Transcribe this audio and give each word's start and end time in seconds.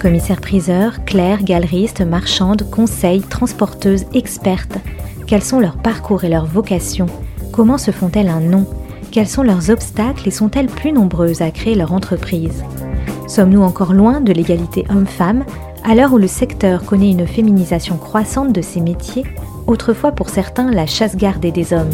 Commissaires-priseurs, 0.00 1.04
clercs, 1.04 1.44
galeristes, 1.44 2.00
marchandes, 2.00 2.68
conseils, 2.70 3.20
transporteuses, 3.20 4.06
expertes. 4.14 4.78
Quels 5.26 5.42
sont 5.42 5.60
leurs 5.60 5.76
parcours 5.76 6.24
et 6.24 6.30
leurs 6.30 6.46
vocations? 6.46 7.06
Comment 7.52 7.76
se 7.76 7.90
font-elles 7.90 8.30
un 8.30 8.40
nom? 8.40 8.66
Quels 9.12 9.28
sont 9.28 9.42
leurs 9.42 9.68
obstacles 9.70 10.26
et 10.26 10.30
sont-elles 10.30 10.68
plus 10.68 10.92
nombreuses 10.92 11.42
à 11.42 11.50
créer 11.50 11.74
leur 11.74 11.92
entreprise? 11.92 12.64
Sommes-nous 13.28 13.62
encore 13.62 13.92
loin 13.92 14.22
de 14.22 14.32
l'égalité 14.32 14.86
homme-femme? 14.88 15.44
À 15.84 15.94
l'heure 15.94 16.14
où 16.14 16.18
le 16.18 16.26
secteur 16.26 16.84
connaît 16.86 17.10
une 17.10 17.26
féminisation 17.26 17.98
croissante 17.98 18.54
de 18.54 18.62
ses 18.62 18.80
métiers, 18.80 19.24
autrefois 19.66 20.12
pour 20.12 20.30
certains 20.30 20.70
la 20.70 20.86
chasse 20.86 21.16
gardée 21.16 21.52
des 21.52 21.74
hommes 21.74 21.90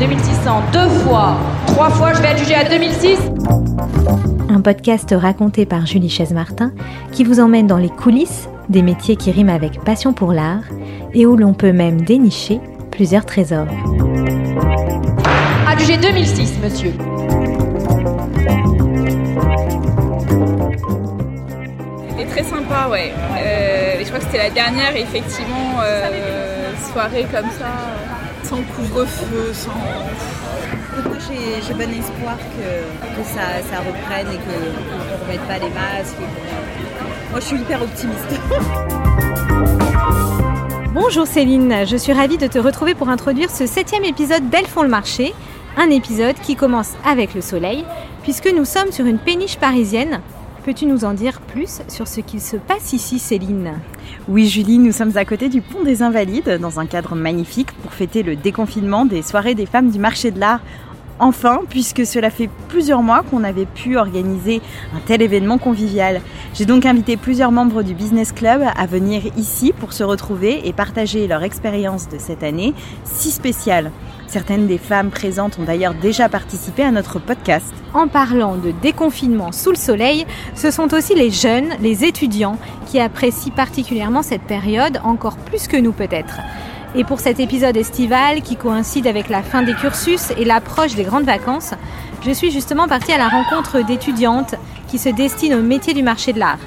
2600 0.00 0.62
deux 0.72 0.88
fois, 1.04 1.36
trois 1.66 1.90
fois, 1.90 2.14
je 2.14 2.22
vais 2.22 2.28
adjuger 2.28 2.54
à 2.54 2.66
2006. 2.66 3.18
Un 4.48 4.62
podcast 4.62 5.14
raconté 5.14 5.66
par 5.66 5.84
Julie 5.84 6.08
Chaise-Martin 6.08 6.72
qui 7.12 7.22
vous 7.22 7.38
emmène 7.38 7.66
dans 7.66 7.76
les 7.76 7.90
coulisses 7.90 8.48
des 8.70 8.80
métiers 8.80 9.16
qui 9.16 9.30
riment 9.30 9.50
avec 9.50 9.84
passion 9.84 10.14
pour 10.14 10.32
l'art 10.32 10.62
et 11.12 11.26
où 11.26 11.36
l'on 11.36 11.52
peut 11.52 11.72
même 11.72 12.00
dénicher 12.00 12.60
plusieurs 12.90 13.26
trésors. 13.26 13.66
Adjugé 15.68 15.98
2006, 15.98 16.58
monsieur. 16.64 16.92
C'était 22.08 22.30
très 22.30 22.44
sympa, 22.44 22.88
ouais. 22.90 23.12
Euh, 23.36 23.96
je 24.00 24.06
crois 24.06 24.18
que 24.18 24.24
c'était 24.24 24.48
la 24.48 24.50
dernière, 24.50 24.96
effectivement, 24.96 25.78
euh, 25.84 26.72
soirée 26.90 27.26
comme 27.30 27.50
ça 27.58 27.99
sans 28.50 28.62
couvre-feu, 28.62 29.52
sans. 29.52 29.70
Moi, 29.70 31.16
j'ai 31.64 31.72
bon 31.72 31.90
espoir 31.92 32.36
que, 32.36 33.22
ça, 33.22 33.78
reprenne 33.78 34.26
et 34.26 34.38
qu'on 34.38 34.58
ne 34.58 35.16
remette 35.22 35.46
pas 35.46 35.58
les 35.58 35.70
masques. 35.72 36.16
Moi, 37.30 37.38
je 37.38 37.44
suis 37.44 37.58
hyper 37.58 37.80
optimiste. 37.80 38.40
Bonjour 40.92 41.28
Céline, 41.28 41.86
je 41.86 41.96
suis 41.96 42.12
ravie 42.12 42.38
de 42.38 42.48
te 42.48 42.58
retrouver 42.58 42.96
pour 42.96 43.08
introduire 43.08 43.50
ce 43.50 43.66
septième 43.66 44.02
épisode 44.02 44.50
d'Elles 44.50 44.66
font 44.66 44.82
le 44.82 44.88
marché. 44.88 45.32
Un 45.76 45.88
épisode 45.90 46.34
qui 46.42 46.56
commence 46.56 46.94
avec 47.06 47.34
le 47.34 47.42
soleil, 47.42 47.84
puisque 48.24 48.52
nous 48.52 48.64
sommes 48.64 48.90
sur 48.90 49.06
une 49.06 49.18
péniche 49.18 49.58
parisienne 49.58 50.20
Peux-tu 50.64 50.84
nous 50.84 51.06
en 51.06 51.14
dire 51.14 51.40
plus 51.40 51.80
sur 51.88 52.06
ce 52.06 52.20
qu'il 52.20 52.40
se 52.40 52.56
passe 52.56 52.92
ici, 52.92 53.18
Céline 53.18 53.72
Oui, 54.28 54.46
Julie, 54.46 54.78
nous 54.78 54.92
sommes 54.92 55.16
à 55.16 55.24
côté 55.24 55.48
du 55.48 55.62
pont 55.62 55.82
des 55.82 56.02
Invalides, 56.02 56.58
dans 56.60 56.80
un 56.80 56.86
cadre 56.86 57.14
magnifique 57.14 57.72
pour 57.72 57.94
fêter 57.94 58.22
le 58.22 58.36
déconfinement 58.36 59.06
des 59.06 59.22
soirées 59.22 59.54
des 59.54 59.64
femmes 59.64 59.90
du 59.90 59.98
marché 59.98 60.30
de 60.30 60.38
l'art 60.38 60.60
enfin, 61.20 61.60
puisque 61.68 62.04
cela 62.04 62.30
fait 62.30 62.50
plusieurs 62.68 63.02
mois 63.02 63.22
qu'on 63.22 63.44
avait 63.44 63.66
pu 63.66 63.96
organiser 63.96 64.60
un 64.94 65.00
tel 65.06 65.22
événement 65.22 65.58
convivial. 65.58 66.20
J'ai 66.54 66.64
donc 66.64 66.86
invité 66.86 67.16
plusieurs 67.16 67.52
membres 67.52 67.82
du 67.82 67.94
Business 67.94 68.32
Club 68.32 68.62
à 68.76 68.86
venir 68.86 69.22
ici 69.36 69.72
pour 69.78 69.92
se 69.92 70.02
retrouver 70.02 70.66
et 70.66 70.72
partager 70.72 71.28
leur 71.28 71.42
expérience 71.42 72.08
de 72.08 72.18
cette 72.18 72.42
année 72.42 72.74
si 73.04 73.30
spéciale. 73.30 73.92
Certaines 74.30 74.68
des 74.68 74.78
femmes 74.78 75.10
présentes 75.10 75.58
ont 75.58 75.64
d'ailleurs 75.64 75.92
déjà 75.92 76.28
participé 76.28 76.84
à 76.84 76.92
notre 76.92 77.18
podcast. 77.18 77.66
En 77.94 78.06
parlant 78.06 78.54
de 78.54 78.70
déconfinement 78.70 79.50
sous 79.50 79.70
le 79.70 79.76
soleil, 79.76 80.24
ce 80.54 80.70
sont 80.70 80.94
aussi 80.94 81.16
les 81.16 81.32
jeunes, 81.32 81.70
les 81.80 82.04
étudiants, 82.04 82.56
qui 82.86 83.00
apprécient 83.00 83.52
particulièrement 83.52 84.22
cette 84.22 84.42
période, 84.42 85.00
encore 85.02 85.36
plus 85.36 85.66
que 85.66 85.76
nous 85.76 85.90
peut-être. 85.90 86.38
Et 86.94 87.02
pour 87.02 87.18
cet 87.18 87.40
épisode 87.40 87.76
estival 87.76 88.42
qui 88.42 88.54
coïncide 88.54 89.08
avec 89.08 89.30
la 89.30 89.42
fin 89.42 89.64
des 89.64 89.74
cursus 89.74 90.30
et 90.38 90.44
l'approche 90.44 90.94
des 90.94 91.02
grandes 91.02 91.24
vacances, 91.24 91.74
je 92.24 92.30
suis 92.30 92.52
justement 92.52 92.86
partie 92.86 93.12
à 93.12 93.18
la 93.18 93.28
rencontre 93.28 93.84
d'étudiantes 93.84 94.54
qui 94.86 94.98
se 94.98 95.08
destinent 95.08 95.58
au 95.58 95.62
métier 95.62 95.92
du 95.92 96.04
marché 96.04 96.32
de 96.32 96.38
l'art. 96.38 96.60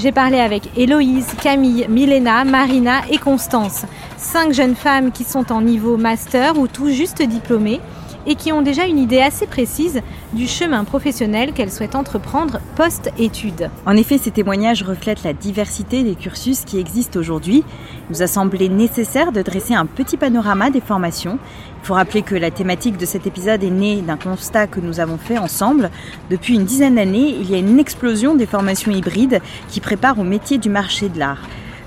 J'ai 0.00 0.12
parlé 0.12 0.38
avec 0.38 0.70
Héloïse, 0.76 1.26
Camille, 1.42 1.86
Milena, 1.88 2.44
Marina 2.44 3.00
et 3.10 3.18
Constance, 3.18 3.82
cinq 4.16 4.52
jeunes 4.52 4.76
femmes 4.76 5.10
qui 5.10 5.24
sont 5.24 5.50
en 5.50 5.60
niveau 5.60 5.96
master 5.96 6.56
ou 6.56 6.68
tout 6.68 6.88
juste 6.88 7.20
diplômées 7.20 7.80
et 8.28 8.34
qui 8.34 8.52
ont 8.52 8.62
déjà 8.62 8.86
une 8.86 8.98
idée 8.98 9.20
assez 9.20 9.46
précise 9.46 10.02
du 10.34 10.46
chemin 10.46 10.84
professionnel 10.84 11.52
qu'elles 11.52 11.72
souhaitent 11.72 11.94
entreprendre 11.94 12.60
post-études. 12.76 13.70
En 13.86 13.96
effet, 13.96 14.18
ces 14.18 14.30
témoignages 14.30 14.82
reflètent 14.82 15.24
la 15.24 15.32
diversité 15.32 16.02
des 16.02 16.14
cursus 16.14 16.64
qui 16.64 16.78
existent 16.78 17.18
aujourd'hui. 17.18 17.64
Il 18.08 18.12
nous 18.12 18.22
a 18.22 18.26
semblé 18.26 18.68
nécessaire 18.68 19.32
de 19.32 19.40
dresser 19.40 19.74
un 19.74 19.86
petit 19.86 20.18
panorama 20.18 20.68
des 20.68 20.82
formations. 20.82 21.38
Il 21.82 21.86
faut 21.86 21.94
rappeler 21.94 22.20
que 22.20 22.34
la 22.34 22.50
thématique 22.50 22.98
de 22.98 23.06
cet 23.06 23.26
épisode 23.26 23.64
est 23.64 23.70
née 23.70 24.02
d'un 24.02 24.18
constat 24.18 24.66
que 24.66 24.80
nous 24.80 25.00
avons 25.00 25.16
fait 25.16 25.38
ensemble. 25.38 25.90
Depuis 26.28 26.54
une 26.54 26.64
dizaine 26.64 26.96
d'années, 26.96 27.34
il 27.40 27.50
y 27.50 27.54
a 27.54 27.58
une 27.58 27.78
explosion 27.78 28.34
des 28.34 28.46
formations 28.46 28.92
hybrides 28.92 29.40
qui 29.68 29.80
préparent 29.80 30.18
au 30.18 30.24
métier 30.24 30.58
du 30.58 30.68
marché 30.68 31.08
de 31.08 31.18
l'art 31.18 31.40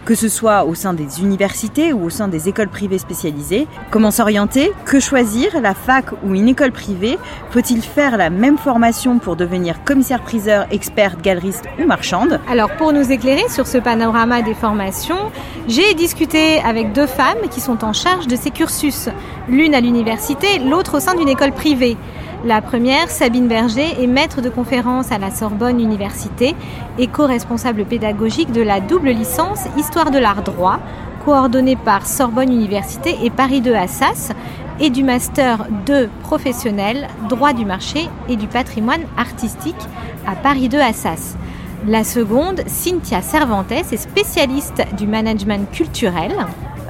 que 0.05 0.15
ce 0.15 0.29
soit 0.29 0.65
au 0.65 0.75
sein 0.75 0.93
des 0.93 1.21
universités 1.21 1.93
ou 1.93 2.05
au 2.05 2.09
sein 2.09 2.27
des 2.27 2.49
écoles 2.49 2.69
privées 2.69 2.97
spécialisées. 2.97 3.67
Comment 3.91 4.11
s'orienter 4.11 4.71
Que 4.85 4.99
choisir 4.99 5.61
La 5.61 5.73
fac 5.73 6.05
ou 6.23 6.33
une 6.33 6.47
école 6.47 6.71
privée 6.71 7.17
Faut-il 7.51 7.81
faire 7.81 8.17
la 8.17 8.29
même 8.29 8.57
formation 8.57 9.19
pour 9.19 9.35
devenir 9.35 9.83
commissaire-priseur, 9.83 10.67
experte, 10.71 11.21
galeriste 11.21 11.65
ou 11.79 11.85
marchande? 11.85 12.39
Alors 12.49 12.71
pour 12.77 12.93
nous 12.93 13.11
éclairer 13.11 13.47
sur 13.49 13.67
ce 13.67 13.77
panorama 13.77 14.41
des 14.41 14.53
formations, 14.53 15.31
j'ai 15.67 15.93
discuté 15.93 16.59
avec 16.61 16.93
deux 16.93 17.07
femmes 17.07 17.49
qui 17.49 17.61
sont 17.61 17.83
en 17.83 17.93
charge 17.93 18.27
de 18.27 18.35
ces 18.35 18.51
cursus, 18.51 19.09
l'une 19.47 19.75
à 19.75 19.81
l'université, 19.81 20.59
l'autre 20.59 20.97
au 20.97 20.99
sein 20.99 21.15
d'une 21.15 21.29
école 21.29 21.51
privée. 21.51 21.97
La 22.43 22.59
première, 22.59 23.11
Sabine 23.11 23.47
Berger, 23.47 24.01
est 24.01 24.07
maître 24.07 24.41
de 24.41 24.49
conférence 24.49 25.11
à 25.11 25.19
la 25.19 25.29
Sorbonne 25.29 25.79
Université 25.79 26.55
et 26.97 27.05
co-responsable 27.05 27.85
pédagogique 27.85 28.51
de 28.51 28.63
la 28.63 28.79
double 28.79 29.11
licence 29.11 29.65
Histoire 29.77 30.09
de 30.09 30.17
l'art 30.17 30.41
droit, 30.41 30.79
coordonnée 31.23 31.75
par 31.75 32.07
Sorbonne 32.07 32.51
Université 32.51 33.15
et 33.21 33.29
Paris 33.29 33.61
2 33.61 33.75
Assas, 33.75 34.31
et 34.79 34.89
du 34.89 35.03
master 35.03 35.67
2 35.85 36.09
professionnel 36.23 37.07
droit 37.29 37.53
du 37.53 37.63
marché 37.63 38.09
et 38.27 38.37
du 38.37 38.47
patrimoine 38.47 39.03
artistique 39.17 39.75
à 40.25 40.35
Paris 40.35 40.67
2 40.67 40.79
Assas. 40.79 41.35
La 41.87 42.03
seconde, 42.03 42.63
Cynthia 42.65 43.21
Cervantes, 43.21 43.71
est 43.71 43.97
spécialiste 43.97 44.81
du 44.97 45.05
management 45.05 45.69
culturel 45.71 46.31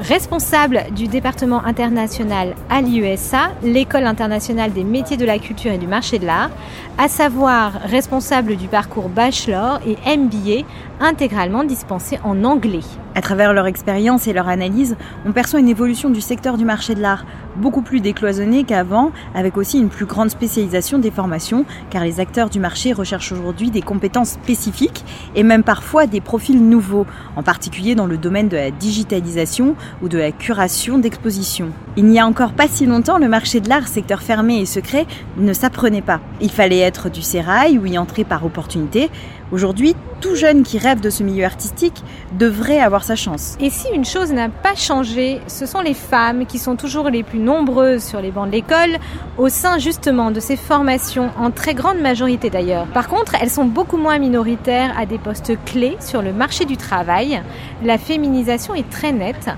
responsable 0.01 0.85
du 0.95 1.07
département 1.07 1.63
international 1.63 2.56
à 2.69 2.81
l'IUSA, 2.81 3.51
l'école 3.62 4.06
internationale 4.06 4.73
des 4.73 4.84
métiers 4.84 5.16
de 5.16 5.25
la 5.25 5.38
culture 5.38 5.72
et 5.72 5.78
du 5.78 5.85
marché 5.85 6.17
de 6.17 6.25
l'art, 6.25 6.50
à 6.97 7.07
savoir 7.07 7.73
responsable 7.85 8.56
du 8.56 8.67
parcours 8.67 9.09
bachelor 9.09 9.79
et 9.85 9.95
MBA 10.17 10.66
intégralement 11.01 11.63
dispensé 11.63 12.19
en 12.23 12.44
anglais. 12.44 12.81
À 13.13 13.22
travers 13.22 13.53
leur 13.53 13.67
expérience 13.67 14.28
et 14.28 14.34
leur 14.34 14.47
analyse, 14.47 14.95
on 15.25 15.34
perçoit 15.34 15.59
une 15.59 15.67
évolution 15.67 16.09
du 16.09 16.22
secteur 16.22 16.57
du 16.57 16.63
marché 16.63 16.95
de 16.95 17.01
l'art, 17.01 17.25
beaucoup 17.57 17.81
plus 17.81 18.00
décloisonné 18.00 18.63
qu'avant, 18.63 19.11
avec 19.35 19.57
aussi 19.57 19.79
une 19.79 19.90
plus 19.90 20.06
grande 20.06 20.29
spécialisation 20.29 20.97
des 20.97 21.11
formations, 21.11 21.66
car 21.90 22.06
les 22.06 22.22
acteurs 22.22 22.50
du 22.50 22.59
marché 22.59 22.94
recherchent 22.94 23.34
aujourd'hui 23.34 23.69
des 23.69 23.81
compétences 23.81 24.29
spécifiques 24.29 25.03
et 25.35 25.43
même 25.43 25.64
parfois 25.64 26.08
des 26.08 26.22
profils 26.22 26.61
nouveaux, 26.61 27.05
en 27.35 27.43
particulier 27.43 27.96
dans 27.96 28.05
le 28.05 28.17
domaine 28.17 28.47
de 28.47 28.55
la 28.55 28.72
digitalisation 28.72 29.76
ou 30.02 30.08
de 30.08 30.17
la 30.17 30.31
curation 30.31 30.97
d'expositions. 30.97 31.72
Il 31.97 32.05
n'y 32.05 32.20
a 32.20 32.26
encore 32.26 32.53
pas 32.53 32.70
si 32.70 32.85
longtemps, 32.85 33.17
le 33.17 33.28
marché 33.28 33.59
de 33.59 33.67
l'art, 33.67 33.90
secteur 33.90 34.22
fermé 34.22 34.61
et 34.61 34.66
secret, 34.66 35.05
ne 35.37 35.52
s'apprenait 35.52 36.02
pas. 36.02 36.22
Il 36.40 36.52
fallait 36.52 36.79
être 36.79 37.09
du 37.09 37.22
sérail 37.22 37.78
ou 37.78 37.85
y 37.85 37.97
entrer 37.97 38.23
par 38.23 38.46
opportunité. 38.46 39.09
Aujourd'hui, 39.52 39.96
tout 40.22 40.36
jeune 40.36 40.64
qui 40.64 40.78
rêve 40.78 41.02
de 41.02 41.09
ce 41.09 41.24
milieu 41.24 41.44
artistique 41.44 42.03
devrait 42.40 42.80
avoir 42.80 43.03
sa 43.03 43.18
chance. 43.18 43.58
Et 43.59 43.70
si 43.70 43.88
une 43.94 44.06
chose 44.06 44.32
n'a 44.32 44.48
pas 44.48 44.76
changé, 44.76 45.42
ce 45.48 45.66
sont 45.66 45.82
les 45.82 45.94
femmes 45.94 46.46
qui 46.46 46.58
sont 46.58 46.78
toujours 46.78 47.09
les 47.09 47.24
plus 47.24 47.40
nombreuses 47.40 48.03
sur 48.03 48.22
les 48.22 48.32
bancs 48.32 48.48
de 48.48 48.53
l'école, 48.53 48.98
au 49.38 49.50
sein 49.50 49.78
justement 49.78 50.32
de 50.32 50.40
ces 50.40 50.56
formations, 50.56 51.32
en 51.38 51.52
très 51.52 51.74
grande 51.74 52.00
majorité 52.00 52.50
d'ailleurs. 52.50 52.86
Par 52.88 53.09
contre, 53.09 53.36
elles 53.42 53.50
sont 53.50 53.66
beaucoup 53.66 53.98
moins 53.98 54.20
minoritaires 54.20 54.96
à 54.98 55.06
des 55.06 55.18
postes 55.18 55.53
clés 55.66 55.98
sur 56.00 56.22
le 56.22 56.32
marché 56.32 56.64
du 56.64 56.78
travail. 56.78 57.42
La 57.84 57.98
féminisation 57.98 58.74
est 58.74 58.90
très 58.90 59.12
nette. 59.12 59.50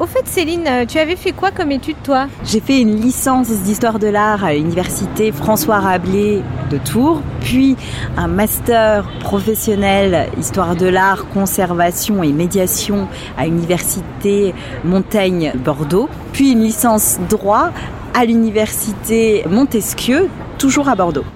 Au 0.00 0.06
fait, 0.06 0.26
Céline, 0.26 0.66
euh, 0.66 0.86
tu 0.86 0.98
avais 0.98 1.14
fait 1.14 1.32
quoi 1.32 1.50
comme 1.50 1.70
étude, 1.70 1.96
toi? 2.02 2.26
J'ai 2.42 2.60
fait 2.60 2.80
une 2.80 2.98
licence 2.98 3.48
d'histoire 3.48 3.98
de 3.98 4.06
l'art 4.06 4.42
à 4.42 4.54
l'université 4.54 5.30
François 5.30 5.78
Rabelais 5.78 6.40
de 6.70 6.78
Tours, 6.78 7.20
puis 7.42 7.76
un 8.16 8.26
master 8.26 9.06
professionnel 9.20 10.30
histoire 10.38 10.74
de 10.74 10.86
l'art, 10.86 11.28
conservation 11.34 12.22
et 12.22 12.32
médiation 12.32 13.08
à 13.36 13.44
l'université 13.44 14.54
Montaigne 14.84 15.52
Bordeaux, 15.62 16.08
puis 16.32 16.52
une 16.52 16.62
licence 16.62 17.20
droit 17.28 17.70
à 18.14 18.24
l'université 18.24 19.44
Montesquieu, 19.50 20.28
toujours 20.56 20.88
à 20.88 20.94
Bordeaux. 20.94 21.26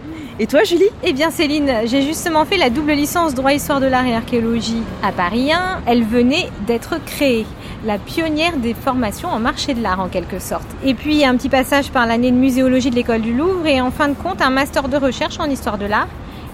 Et 0.41 0.49
toi, 0.49 0.65
Julie? 0.65 0.89
Eh 1.05 1.13
bien, 1.13 1.31
Céline, 1.31 1.71
j'ai 1.85 2.03
justement 2.03 2.45
fait 2.45 2.57
la 2.57 2.69
double 2.69 2.91
licence 2.91 3.35
droit, 3.35 3.53
histoire 3.53 3.81
de 3.81 3.87
l'art 3.87 4.05
et 4.05 4.17
archéologie 4.17 4.83
à 5.01 5.13
Paris 5.13 5.53
1. 5.53 5.83
Elle 5.87 6.03
venait 6.03 6.49
d'être 6.67 6.97
créée 7.05 7.47
la 7.85 7.99
pionnière 7.99 8.57
des 8.57 8.75
formations 8.75 9.29
en 9.29 9.39
marché 9.39 9.75
de 9.75 9.83
l'art 9.83 10.01
en 10.01 10.09
quelque 10.09 10.41
sorte. 10.41 10.67
Et 10.85 10.95
puis 10.95 11.25
un 11.25 11.37
petit 11.37 11.49
passage 11.49 11.93
par 11.93 12.07
l'année 12.07 12.33
de 12.33 12.37
muséologie 12.37 12.91
de 12.91 12.97
l'école 12.97 13.21
du 13.21 13.33
Louvre 13.33 13.65
et 13.67 13.81
en 13.81 13.93
fin 13.93 14.09
de 14.09 14.15
compte 14.15 14.43
un 14.43 14.51
master 14.51 14.89
de 14.89 14.97
recherche 14.97 15.39
en 15.39 15.49
histoire 15.49 15.79
de 15.79 15.87
l'art. 15.87 16.09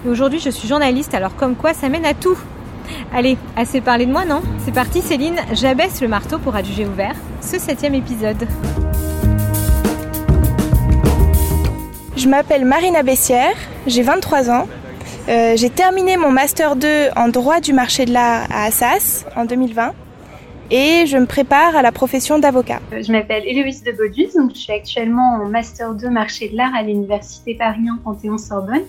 Et 0.05 0.09
aujourd'hui 0.09 0.39
je 0.39 0.51
suis 0.51 0.67
journaliste 0.67 1.15
alors 1.15 1.35
comme 1.35 1.55
quoi 1.55 1.73
ça 1.73 1.89
mène 1.89 2.05
à 2.05 2.13
tout. 2.13 2.37
Allez, 3.13 3.37
assez 3.55 3.81
parlé 3.81 4.05
de 4.05 4.11
moi 4.11 4.25
non? 4.25 4.41
C'est 4.63 4.73
parti 4.73 5.01
Céline, 5.01 5.37
j'abaisse 5.53 6.01
le 6.01 6.07
marteau 6.07 6.37
pour 6.37 6.55
adjuger 6.55 6.85
ouvert 6.85 7.15
ce 7.39 7.57
septième 7.57 7.95
épisode. 7.95 8.45
Je 12.17 12.27
m'appelle 12.27 12.65
Marina 12.65 13.03
Bessière, 13.03 13.55
j'ai 13.87 14.01
23 14.01 14.49
ans. 14.49 14.67
Euh, 15.29 15.55
j'ai 15.55 15.69
terminé 15.69 16.17
mon 16.17 16.29
master 16.29 16.75
2 16.75 17.09
en 17.15 17.29
droit 17.29 17.61
du 17.61 17.71
marché 17.71 18.05
de 18.05 18.11
l'art 18.11 18.47
à 18.51 18.65
Assas 18.65 19.25
en 19.35 19.45
2020 19.45 19.93
et 20.71 21.05
je 21.05 21.17
me 21.17 21.25
prépare 21.25 21.75
à 21.75 21.81
la 21.81 21.91
profession 21.93 22.37
d'avocat. 22.37 22.79
Euh, 22.91 23.01
je 23.01 23.11
m'appelle 23.13 23.43
Héloïse 23.45 23.83
de 23.83 23.93
Baudus, 23.93 24.27
donc 24.35 24.51
je 24.53 24.59
suis 24.59 24.73
actuellement 24.73 25.39
en 25.41 25.47
master 25.47 25.93
2 25.93 26.09
marché 26.09 26.49
de 26.49 26.57
l'art 26.57 26.75
à 26.75 26.83
l'université 26.83 27.55
Paris 27.55 27.87
1 27.89 27.99
Panthéon-Sorbonne. 28.03 28.83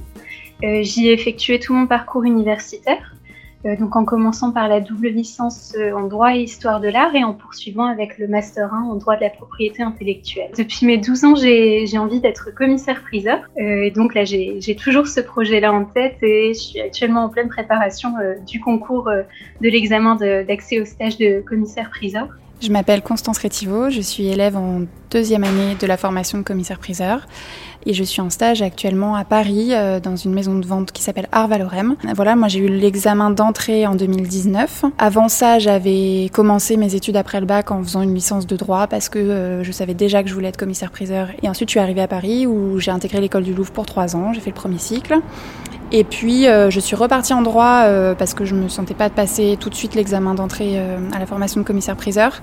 Euh, 0.64 0.82
j'y 0.82 1.08
ai 1.08 1.12
effectué 1.12 1.60
tout 1.60 1.74
mon 1.74 1.86
parcours 1.86 2.24
universitaire. 2.24 3.14
Euh, 3.64 3.76
donc 3.76 3.94
en 3.94 4.04
commençant 4.04 4.50
par 4.50 4.68
la 4.68 4.80
double 4.80 5.08
licence 5.08 5.74
euh, 5.78 5.92
en 5.92 6.08
droit 6.08 6.34
et 6.34 6.40
histoire 6.40 6.80
de 6.80 6.88
l'art 6.88 7.14
et 7.14 7.22
en 7.22 7.32
poursuivant 7.32 7.84
avec 7.84 8.18
le 8.18 8.26
master 8.26 8.74
1 8.74 8.82
en 8.90 8.96
droit 8.96 9.14
de 9.14 9.20
la 9.20 9.30
propriété 9.30 9.82
intellectuelle. 9.82 10.50
Depuis 10.56 10.84
mes 10.84 10.98
12 10.98 11.24
ans, 11.24 11.34
j'ai 11.36 11.98
envie 11.98 12.20
d'être 12.20 12.52
commissaire-priseur 12.54 13.38
euh, 13.58 13.84
et 13.84 13.90
donc 13.92 14.14
là 14.14 14.24
j'ai 14.24 14.76
toujours 14.76 15.06
ce 15.06 15.20
projet-là 15.20 15.72
en 15.72 15.84
tête 15.84 16.16
et 16.22 16.54
je 16.54 16.58
suis 16.58 16.80
actuellement 16.80 17.24
en 17.24 17.28
pleine 17.28 17.48
préparation 17.48 18.14
du 18.46 18.60
concours 18.60 19.04
de 19.04 19.68
l'examen 19.68 20.16
d'accès 20.16 20.80
au 20.80 20.84
stage 20.84 21.16
de 21.18 21.40
commissaire-priseur. 21.40 22.28
Je 22.60 22.70
m'appelle 22.70 23.02
Constance 23.02 23.38
Rétiveau, 23.38 23.90
je 23.90 24.00
suis 24.00 24.28
élève 24.28 24.56
en 24.56 24.82
deuxième 25.12 25.44
année 25.44 25.76
de 25.78 25.86
la 25.86 25.98
formation 25.98 26.38
de 26.38 26.42
commissaire-priseur 26.42 27.26
et 27.86 27.94
je 27.94 28.04
suis 28.04 28.20
en 28.20 28.30
stage 28.30 28.62
actuellement 28.62 29.14
à 29.14 29.24
Paris 29.24 29.70
euh, 29.72 30.00
dans 30.00 30.16
une 30.16 30.32
maison 30.32 30.54
de 30.58 30.66
vente 30.66 30.92
qui 30.92 31.02
s'appelle 31.02 31.28
Arvalorem. 31.32 31.96
Voilà, 32.14 32.36
moi 32.36 32.48
j'ai 32.48 32.60
eu 32.60 32.68
l'examen 32.68 33.30
d'entrée 33.30 33.86
en 33.86 33.94
2019. 33.94 34.84
Avant 34.98 35.28
ça, 35.28 35.58
j'avais 35.58 36.30
commencé 36.32 36.76
mes 36.76 36.94
études 36.94 37.16
après 37.16 37.40
le 37.40 37.46
bac 37.46 37.70
en 37.70 37.82
faisant 37.82 38.02
une 38.02 38.14
licence 38.14 38.46
de 38.46 38.56
droit 38.56 38.86
parce 38.86 39.08
que 39.08 39.18
euh, 39.18 39.64
je 39.64 39.72
savais 39.72 39.94
déjà 39.94 40.22
que 40.22 40.28
je 40.28 40.34
voulais 40.34 40.48
être 40.48 40.56
commissaire-priseur. 40.56 41.28
Et 41.42 41.48
ensuite, 41.48 41.68
je 41.68 41.72
suis 41.72 41.80
arrivée 41.80 42.02
à 42.02 42.08
Paris 42.08 42.46
où 42.46 42.78
j'ai 42.78 42.90
intégré 42.90 43.20
l'école 43.20 43.42
du 43.42 43.54
Louvre 43.54 43.72
pour 43.72 43.86
trois 43.86 44.14
ans. 44.16 44.32
J'ai 44.32 44.40
fait 44.40 44.50
le 44.50 44.56
premier 44.56 44.78
cycle. 44.78 45.18
Et 45.94 46.04
puis 46.04 46.46
euh, 46.46 46.70
je 46.70 46.80
suis 46.80 46.96
repartie 46.96 47.34
en 47.34 47.42
droit 47.42 47.84
parce 48.16 48.32
que 48.32 48.46
je 48.46 48.54
me 48.54 48.68
sentais 48.68 48.94
pas 48.94 49.10
de 49.10 49.14
passer 49.14 49.58
tout 49.60 49.68
de 49.68 49.74
suite 49.74 49.94
l'examen 49.94 50.32
d'entrée 50.32 50.80
à 51.12 51.18
la 51.18 51.26
formation 51.26 51.60
de 51.60 51.66
commissaire-priseur. 51.66 52.40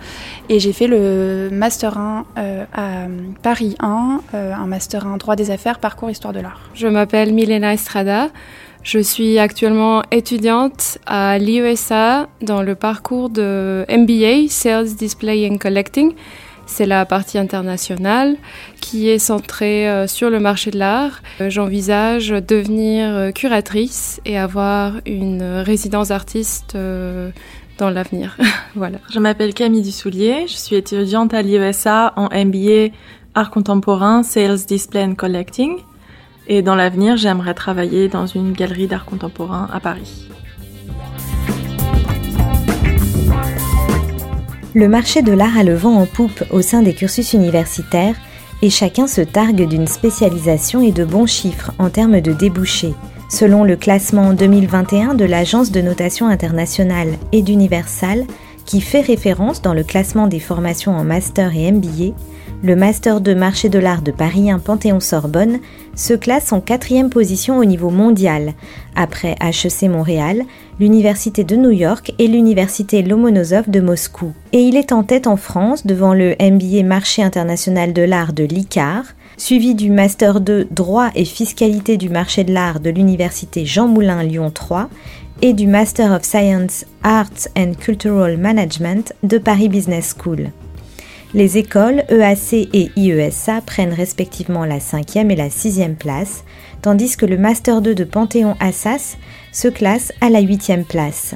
Et 0.49 0.59
j'ai 0.59 0.71
fait 0.71 0.85
le 0.85 1.49
master 1.51 1.97
1 1.97 2.25
à 2.73 3.07
Paris 3.41 3.75
1, 3.79 4.21
un 4.33 4.67
master 4.67 5.07
1 5.07 5.17
droit 5.17 5.35
des 5.35 5.51
affaires, 5.51 5.79
parcours 5.79 6.09
histoire 6.09 6.33
de 6.33 6.39
l'art. 6.39 6.69
Je 6.73 6.87
m'appelle 6.87 7.33
Milena 7.33 7.73
Estrada. 7.73 8.29
Je 8.81 8.99
suis 8.99 9.39
actuellement 9.39 10.03
étudiante 10.09 10.99
à 11.05 11.37
l'IESA 11.37 12.29
dans 12.41 12.61
le 12.61 12.75
parcours 12.75 13.29
de 13.29 13.85
MBA, 13.89 14.49
Sales, 14.49 14.95
Display 14.95 15.49
and 15.49 15.57
Collecting. 15.57 16.13
C'est 16.65 16.85
la 16.85 17.05
partie 17.05 17.37
internationale 17.37 18.37
qui 18.79 19.09
est 19.09 19.19
centrée 19.19 19.89
euh, 19.89 20.07
sur 20.07 20.29
le 20.29 20.39
marché 20.39 20.71
de 20.71 20.77
l'art. 20.77 21.21
Euh, 21.41 21.49
j'envisage 21.49 22.29
devenir 22.29 23.07
euh, 23.07 23.31
curatrice 23.31 24.21
et 24.23 24.37
avoir 24.37 25.01
une 25.05 25.41
résidence 25.43 26.11
artiste 26.11 26.77
dans 27.79 27.89
l'avenir. 27.89 28.37
voilà. 28.75 28.99
Je 29.11 29.19
m'appelle 29.19 29.53
Camille 29.53 29.81
Dussoulier, 29.81 30.45
je 30.47 30.55
suis 30.55 30.75
étudiante 30.75 31.33
à 31.33 31.41
l'IESA 31.41 32.13
en 32.15 32.25
MBA 32.25 32.93
Art 33.35 33.51
contemporain, 33.51 34.23
Sales, 34.23 34.65
Display 34.67 35.03
and 35.03 35.15
Collecting. 35.15 35.77
Et 36.47 36.61
dans 36.61 36.75
l'avenir, 36.75 37.15
j'aimerais 37.15 37.53
travailler 37.53 38.07
dans 38.07 38.25
une 38.25 38.53
galerie 38.53 38.87
d'art 38.87 39.05
contemporain 39.05 39.69
à 39.71 39.79
Paris. 39.79 40.27
Le 44.75 44.87
marché 44.87 45.21
de 45.21 45.31
l'art 45.31 45.57
a 45.57 45.63
le 45.63 45.75
vent 45.75 45.95
en 45.95 46.05
poupe 46.05 46.43
au 46.51 46.61
sein 46.61 46.81
des 46.81 46.93
cursus 46.93 47.33
universitaires 47.33 48.15
et 48.61 48.69
chacun 48.69 49.07
se 49.07 49.21
targue 49.21 49.67
d'une 49.67 49.87
spécialisation 49.87 50.81
et 50.81 50.91
de 50.91 51.05
bons 51.05 51.25
chiffres 51.25 51.71
en 51.79 51.89
termes 51.89 52.21
de 52.21 52.33
débouchés. 52.33 52.93
Selon 53.29 53.63
le 53.63 53.75
classement 53.75 54.33
2021 54.33 55.13
de 55.13 55.23
l'Agence 55.23 55.71
de 55.71 55.81
notation 55.81 56.27
internationale 56.27 57.13
et 57.31 57.43
d'Universal, 57.43 58.25
qui 58.65 58.81
fait 58.81 59.01
référence 59.01 59.61
dans 59.61 59.75
le 59.75 59.83
classement 59.83 60.27
des 60.27 60.39
formations 60.39 60.95
en 60.95 61.03
master 61.03 61.55
et 61.55 61.71
MBA, 61.71 62.15
le 62.61 62.75
Master 62.75 63.21
de 63.21 63.33
marché 63.33 63.69
de 63.69 63.79
l'art 63.79 64.01
de 64.01 64.11
Paris 64.11 64.51
1 64.51 64.59
Panthéon-Sorbonne 64.59 65.59
se 65.95 66.13
classe 66.13 66.51
en 66.51 66.59
quatrième 66.59 67.09
position 67.09 67.57
au 67.57 67.63
niveau 67.63 67.89
mondial, 67.89 68.53
après 68.95 69.35
HEC 69.39 69.89
Montréal, 69.89 70.43
l'Université 70.79 71.45
de 71.45 71.55
New 71.55 71.71
York 71.71 72.13
et 72.19 72.27
l'Université 72.27 73.01
Lomonosov 73.01 73.69
de 73.69 73.79
Moscou. 73.79 74.33
Et 74.51 74.59
il 74.59 74.75
est 74.75 74.91
en 74.91 75.03
tête 75.03 75.27
en 75.27 75.37
France 75.37 75.85
devant 75.85 76.13
le 76.13 76.35
MBA 76.39 76.83
Marché 76.83 77.23
international 77.23 77.93
de 77.93 78.01
l'art 78.01 78.33
de 78.33 78.43
l'ICAR, 78.43 79.03
suivi 79.39 79.73
du 79.73 79.89
Master 79.89 80.41
2 80.41 80.67
Droit 80.69 81.11
et 81.15 81.23
fiscalité 81.23 81.95
du 81.95 82.09
marché 82.09 82.43
de 82.43 82.53
l'art 82.53 82.81
de 82.81 82.89
l'Université 82.89 83.65
Jean 83.65 83.87
Moulin 83.87 84.21
Lyon 84.21 84.51
3 84.51 84.89
et 85.41 85.53
du 85.53 85.65
Master 85.65 86.11
of 86.11 86.23
Science, 86.23 86.85
Arts 87.03 87.47
and 87.57 87.71
Cultural 87.79 88.37
Management 88.37 89.13
de 89.23 89.37
Paris 89.37 89.69
Business 89.69 90.13
School. 90.17 90.51
Les 91.33 91.57
écoles 91.57 92.03
EAC 92.09 92.67
et 92.73 92.91
IESA 92.97 93.61
prennent 93.61 93.93
respectivement 93.93 94.65
la 94.65 94.81
cinquième 94.81 95.31
et 95.31 95.37
la 95.37 95.49
sixième 95.49 95.95
place, 95.95 96.43
tandis 96.81 97.15
que 97.15 97.25
le 97.25 97.37
Master 97.37 97.81
2 97.81 97.95
de 97.95 98.03
Panthéon 98.03 98.57
Assas 98.59 99.15
se 99.53 99.69
classe 99.69 100.11
à 100.19 100.29
la 100.29 100.41
huitième 100.41 100.83
place. 100.83 101.35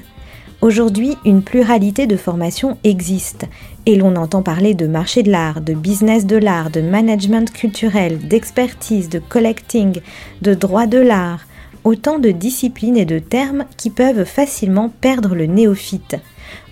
Aujourd'hui, 0.64 1.18
une 1.26 1.42
pluralité 1.42 2.08
de 2.08 2.16
formations 2.18 2.78
existe 2.84 3.46
et 3.86 3.96
l'on 3.96 4.16
entend 4.16 4.42
parler 4.42 4.74
de 4.74 4.88
marché 4.88 5.24
de 5.24 5.32
l'art, 5.32 5.62
de 5.62 5.74
business 5.74 6.26
de 6.26 6.38
l'art, 6.38 6.70
de 6.70 6.82
management 6.82 7.52
culturel, 7.52 8.20
d'expertise, 8.28 9.10
de 9.10 9.20
collecting, 9.20 10.00
de 10.42 10.54
droit 10.54 10.88
de 10.88 11.00
l'art, 11.00 11.46
autant 11.84 12.20
de 12.20 12.32
disciplines 12.32 12.98
et 12.98 13.06
de 13.06 13.20
termes 13.20 13.66
qui 13.78 13.90
peuvent 13.90 14.24
facilement 14.24 14.92
perdre 15.02 15.36
le 15.36 15.46
néophyte. 15.46 16.16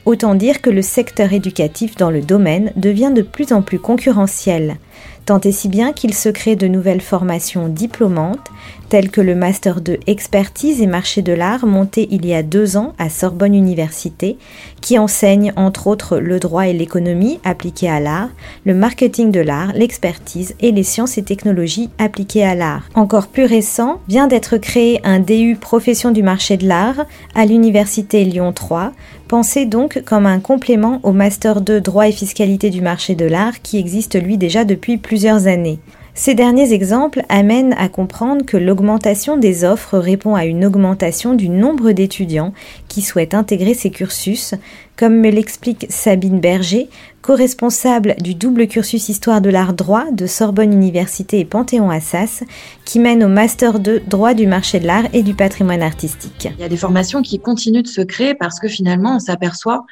Autant 0.06 0.36
dire 0.36 0.62
que 0.62 0.70
le 0.70 0.82
secteur 0.82 1.32
éducatif 1.34 1.96
dans 1.96 2.10
le 2.10 2.22
domaine 2.22 2.72
devient 2.76 3.12
de 3.14 3.22
plus 3.22 3.54
en 3.54 3.62
plus 3.62 3.78
concurrentiel, 3.78 4.78
tant 5.26 5.40
et 5.42 5.52
si 5.52 5.68
bien 5.68 5.94
qu'il 5.94 6.14
se 6.14 6.30
crée 6.30 6.56
de 6.56 6.68
nouvelles 6.68 7.02
formations 7.02 7.68
diplômantes, 7.68 8.48
telles 8.92 9.10
que 9.10 9.22
le 9.22 9.36
Master 9.36 9.80
de 9.80 10.02
Expertise 10.06 10.82
et 10.82 10.86
Marché 10.86 11.22
de 11.22 11.32
l'Art 11.32 11.66
monté 11.66 12.10
il 12.12 12.26
y 12.26 12.34
a 12.34 12.44
deux 12.44 12.76
ans 12.76 12.92
à 12.98 13.10
Sorbonne 13.10 13.56
Université, 13.56 14.36
qui 14.82 15.00
enseigne 15.00 15.54
entre 15.56 15.88
autres 15.88 16.18
le 16.18 16.42
droit 16.42 16.68
et 16.68 16.74
l'économie 16.74 17.40
appliqués 17.46 17.90
à 17.90 18.02
l'art, 18.02 18.28
le 18.66 18.74
marketing 18.74 19.32
de 19.32 19.40
l'art, 19.40 19.72
l'expertise 19.72 20.56
et 20.60 20.74
les 20.74 20.84
sciences 20.84 21.18
et 21.18 21.24
technologies 21.24 21.90
appliquées 22.00 22.44
à 22.44 22.54
l'art. 22.54 22.84
Encore 22.94 23.28
plus 23.28 23.46
récent, 23.46 24.02
vient 24.10 24.28
d'être 24.28 24.58
créé 24.58 25.00
un 25.06 25.22
DU 25.22 25.56
Profession 25.56 26.12
du 26.12 26.22
marché 26.22 26.58
de 26.58 26.68
l'art 26.68 27.06
à 27.34 27.46
l'Université 27.46 28.26
Lyon 28.26 28.52
3, 28.52 28.92
pensé 29.30 29.66
donc 29.66 30.04
comme 30.04 30.26
un 30.26 30.42
complément 30.42 31.00
au 31.04 31.14
Master 31.14 31.62
2 31.62 31.80
Droit 31.80 32.10
et 32.10 32.12
fiscalité 32.12 32.70
du 32.70 32.82
marché 32.82 33.16
de 33.16 33.24
l'art 33.24 33.62
qui 33.62 33.78
existe 33.78 34.22
lui 34.22 34.38
déjà 34.38 34.66
depuis 34.66 34.98
plusieurs 34.98 35.48
années. 35.48 35.80
Ces 36.14 36.36
derniers 36.36 36.74
exemples 36.74 37.24
amènent 37.30 37.74
à 37.78 37.88
comprendre 37.88 38.46
que 38.46 38.58
l'augmentation 38.58 39.38
des 39.38 39.64
offres 39.64 39.98
répond 39.98 40.36
à 40.36 40.44
une 40.46 40.66
augmentation 40.66 41.34
du 41.34 41.48
nombre 41.48 41.94
d'étudiants 41.94 42.54
qui 42.90 43.02
souhaitent 43.02 43.34
intégrer 43.34 43.74
ces 43.74 43.92
cursus, 43.92 44.54
comme 44.98 45.22
me 45.22 45.30
l'explique 45.30 45.86
Sabine 45.90 46.42
Berger, 46.42 46.90
co-responsable 47.22 48.16
du 48.20 48.36
double 48.36 48.68
cursus 48.68 49.08
Histoire 49.08 49.40
de 49.40 49.50
l'art 49.50 49.74
droit 49.74 50.12
de 50.12 50.28
Sorbonne 50.28 50.74
Université 50.74 51.40
et 51.40 51.46
Panthéon-Assas, 51.46 52.44
qui 52.84 53.00
mène 53.00 53.24
au 53.24 53.30
Master 53.30 53.80
2 53.80 54.02
droit 54.02 54.34
du 54.34 54.48
marché 54.48 54.82
de 54.82 54.88
l'art 54.88 55.06
et 55.14 55.24
du 55.24 55.34
patrimoine 55.34 55.82
artistique. 55.82 56.50
Il 56.58 56.62
y 56.62 56.66
a 56.66 56.70
des 56.70 56.78
formations 56.78 57.22
qui 57.22 57.40
continuent 57.40 57.84
de 57.84 57.88
se 57.88 58.02
créer 58.02 58.36
parce 58.36 58.60
que 58.60 58.68
finalement 58.68 59.16
on 59.16 59.20
s'aperçoit, 59.20 59.86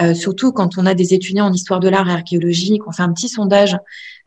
euh, 0.00 0.14
surtout 0.14 0.52
quand 0.52 0.78
on 0.78 0.86
a 0.86 0.94
des 0.94 1.12
étudiants 1.12 1.46
en 1.46 1.52
histoire 1.52 1.80
de 1.80 1.88
l'art 1.88 2.08
et 2.08 2.12
archéologie, 2.12 2.78
qu'on 2.78 2.92
fait 2.92 3.02
un 3.02 3.12
petit 3.12 3.28
sondage 3.28 3.76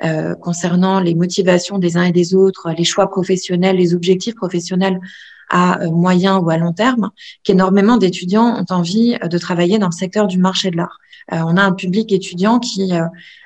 euh, 0.03 0.36
concernant 0.36 1.00
les 1.00 1.15
motivations 1.15 1.77
des 1.77 1.98
uns 1.98 2.03
et 2.03 2.12
des 2.12 2.34
autres, 2.34 2.72
les 2.77 2.84
choix 2.84 3.10
professionnels, 3.10 3.77
les 3.77 3.94
objectifs 3.94 4.36
professionnels 4.36 5.00
à 5.50 5.82
euh, 5.82 5.91
moyen 5.91 6.38
ou 6.38 6.50
à 6.50 6.58
long 6.58 6.74
terme, 6.74 7.10
qu'énormément 7.44 7.98
d'étudiants 7.98 8.58
ont 8.60 8.74
envie 8.74 9.18
de 9.22 9.38
travailler 9.38 9.79
dans 9.79 9.88
le 9.88 9.94
secteur 9.94 10.27
du 10.27 10.38
marché 10.38 10.72
de 10.72 10.77
l'art. 10.77 11.00
Euh, 11.34 11.41
on 11.46 11.58
a 11.58 11.63
un 11.63 11.74
public 11.74 12.12
étudiant 12.12 12.60
qui 12.60 12.91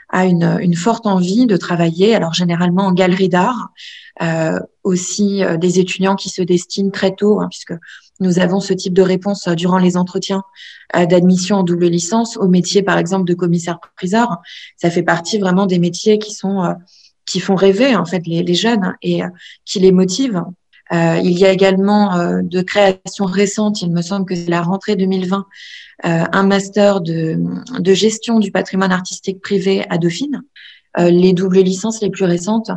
a 0.09 0.25
une, 0.25 0.57
une, 0.61 0.75
forte 0.75 1.07
envie 1.07 1.47
de 1.47 1.57
travailler, 1.57 2.13
alors 2.13 2.33
généralement 2.33 2.83
en 2.83 2.91
galerie 2.91 3.29
d'art, 3.29 3.69
euh, 4.21 4.59
aussi 4.83 5.41
des 5.57 5.79
étudiants 5.79 6.15
qui 6.15 6.29
se 6.29 6.43
destinent 6.43 6.91
très 6.91 7.15
tôt, 7.15 7.39
hein, 7.39 7.47
puisque 7.49 7.73
nous 8.19 8.39
avons 8.39 8.59
ce 8.59 8.73
type 8.73 8.93
de 8.93 9.01
réponse 9.01 9.47
durant 9.49 9.79
les 9.79 9.97
entretiens 9.97 10.43
d'admission 10.93 11.57
en 11.57 11.63
double 11.63 11.87
licence 11.87 12.37
au 12.37 12.47
métier, 12.47 12.83
par 12.83 12.97
exemple, 12.97 13.25
de 13.25 13.33
commissaire-priseur. 13.33 14.37
Ça 14.77 14.89
fait 14.89 15.03
partie 15.03 15.39
vraiment 15.39 15.65
des 15.65 15.79
métiers 15.79 16.19
qui 16.19 16.33
sont 16.33 16.75
qui 17.25 17.39
font 17.39 17.55
rêver 17.55 17.95
en 17.95 18.05
fait 18.05 18.27
les, 18.27 18.53
jeunes 18.53 18.95
et 19.01 19.21
qui 19.65 19.79
les 19.79 19.91
motivent. 19.91 20.43
Euh, 20.91 21.19
il 21.23 21.37
y 21.37 21.45
a 21.45 21.51
également 21.51 22.15
euh, 22.17 22.41
de 22.43 22.61
création 22.61 23.25
récente, 23.25 23.81
il 23.81 23.91
me 23.91 24.01
semble 24.01 24.25
que 24.25 24.35
c'est 24.35 24.49
la 24.49 24.61
rentrée 24.61 24.95
2020, 24.95 25.45
euh, 26.05 26.23
un 26.31 26.43
master 26.43 27.01
de, 27.01 27.39
gestion 27.93 28.39
du 28.39 28.51
patrimoine 28.51 28.91
artistique 28.91 29.41
privé 29.41 29.85
à 29.89 29.97
Dauphine. 29.97 30.43
Les 30.97 31.33
doubles 31.33 31.59
licences 31.59 32.01
les 32.01 32.09
plus 32.09 32.25
récentes 32.25 32.71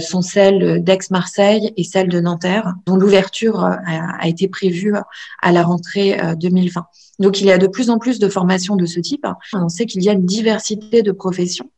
sont 0.00 0.22
celles 0.22 0.82
d'Aix-Marseille 0.82 1.72
et 1.76 1.84
celles 1.84 2.08
de 2.08 2.20
Nanterre, 2.20 2.74
dont 2.86 2.96
l'ouverture 2.96 3.64
a, 3.64 3.80
a, 4.20 4.28
été 4.28 4.48
prévue 4.48 4.94
à 5.40 5.52
la 5.52 5.62
rentrée 5.62 6.18
2020. 6.38 6.84
Donc 7.18 7.40
il 7.40 7.46
y 7.46 7.52
a 7.52 7.58
de 7.58 7.66
plus 7.66 7.90
en 7.90 7.98
plus 7.98 8.18
de 8.18 8.28
formations 8.28 8.76
de 8.76 8.86
ce 8.86 9.00
type. 9.00 9.26
On 9.52 9.68
sait 9.68 9.86
qu'il 9.86 10.02
y 10.02 10.08
a 10.08 10.12
une 10.12 10.26
diversité 10.26 11.02
de 11.02 11.12
professions 11.12 11.70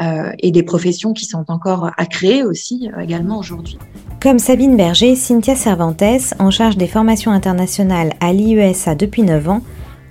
euh, 0.00 0.30
et 0.38 0.52
des 0.52 0.62
professions 0.62 1.12
qui 1.12 1.24
sont 1.24 1.44
encore 1.48 1.90
à 1.96 2.06
créer 2.06 2.44
aussi 2.44 2.88
euh, 2.96 3.00
également 3.00 3.36
aujourd'hui. 3.36 3.78
Comme 4.22 4.38
Sabine 4.38 4.76
Berger, 4.76 5.16
Cynthia 5.16 5.56
Cervantes, 5.56 6.34
en 6.38 6.52
charge 6.52 6.76
des 6.76 6.86
formations 6.86 7.32
internationales 7.32 8.12
à 8.20 8.32
l'IESA 8.32 8.94
depuis 8.94 9.22
9 9.22 9.48
ans, 9.48 9.62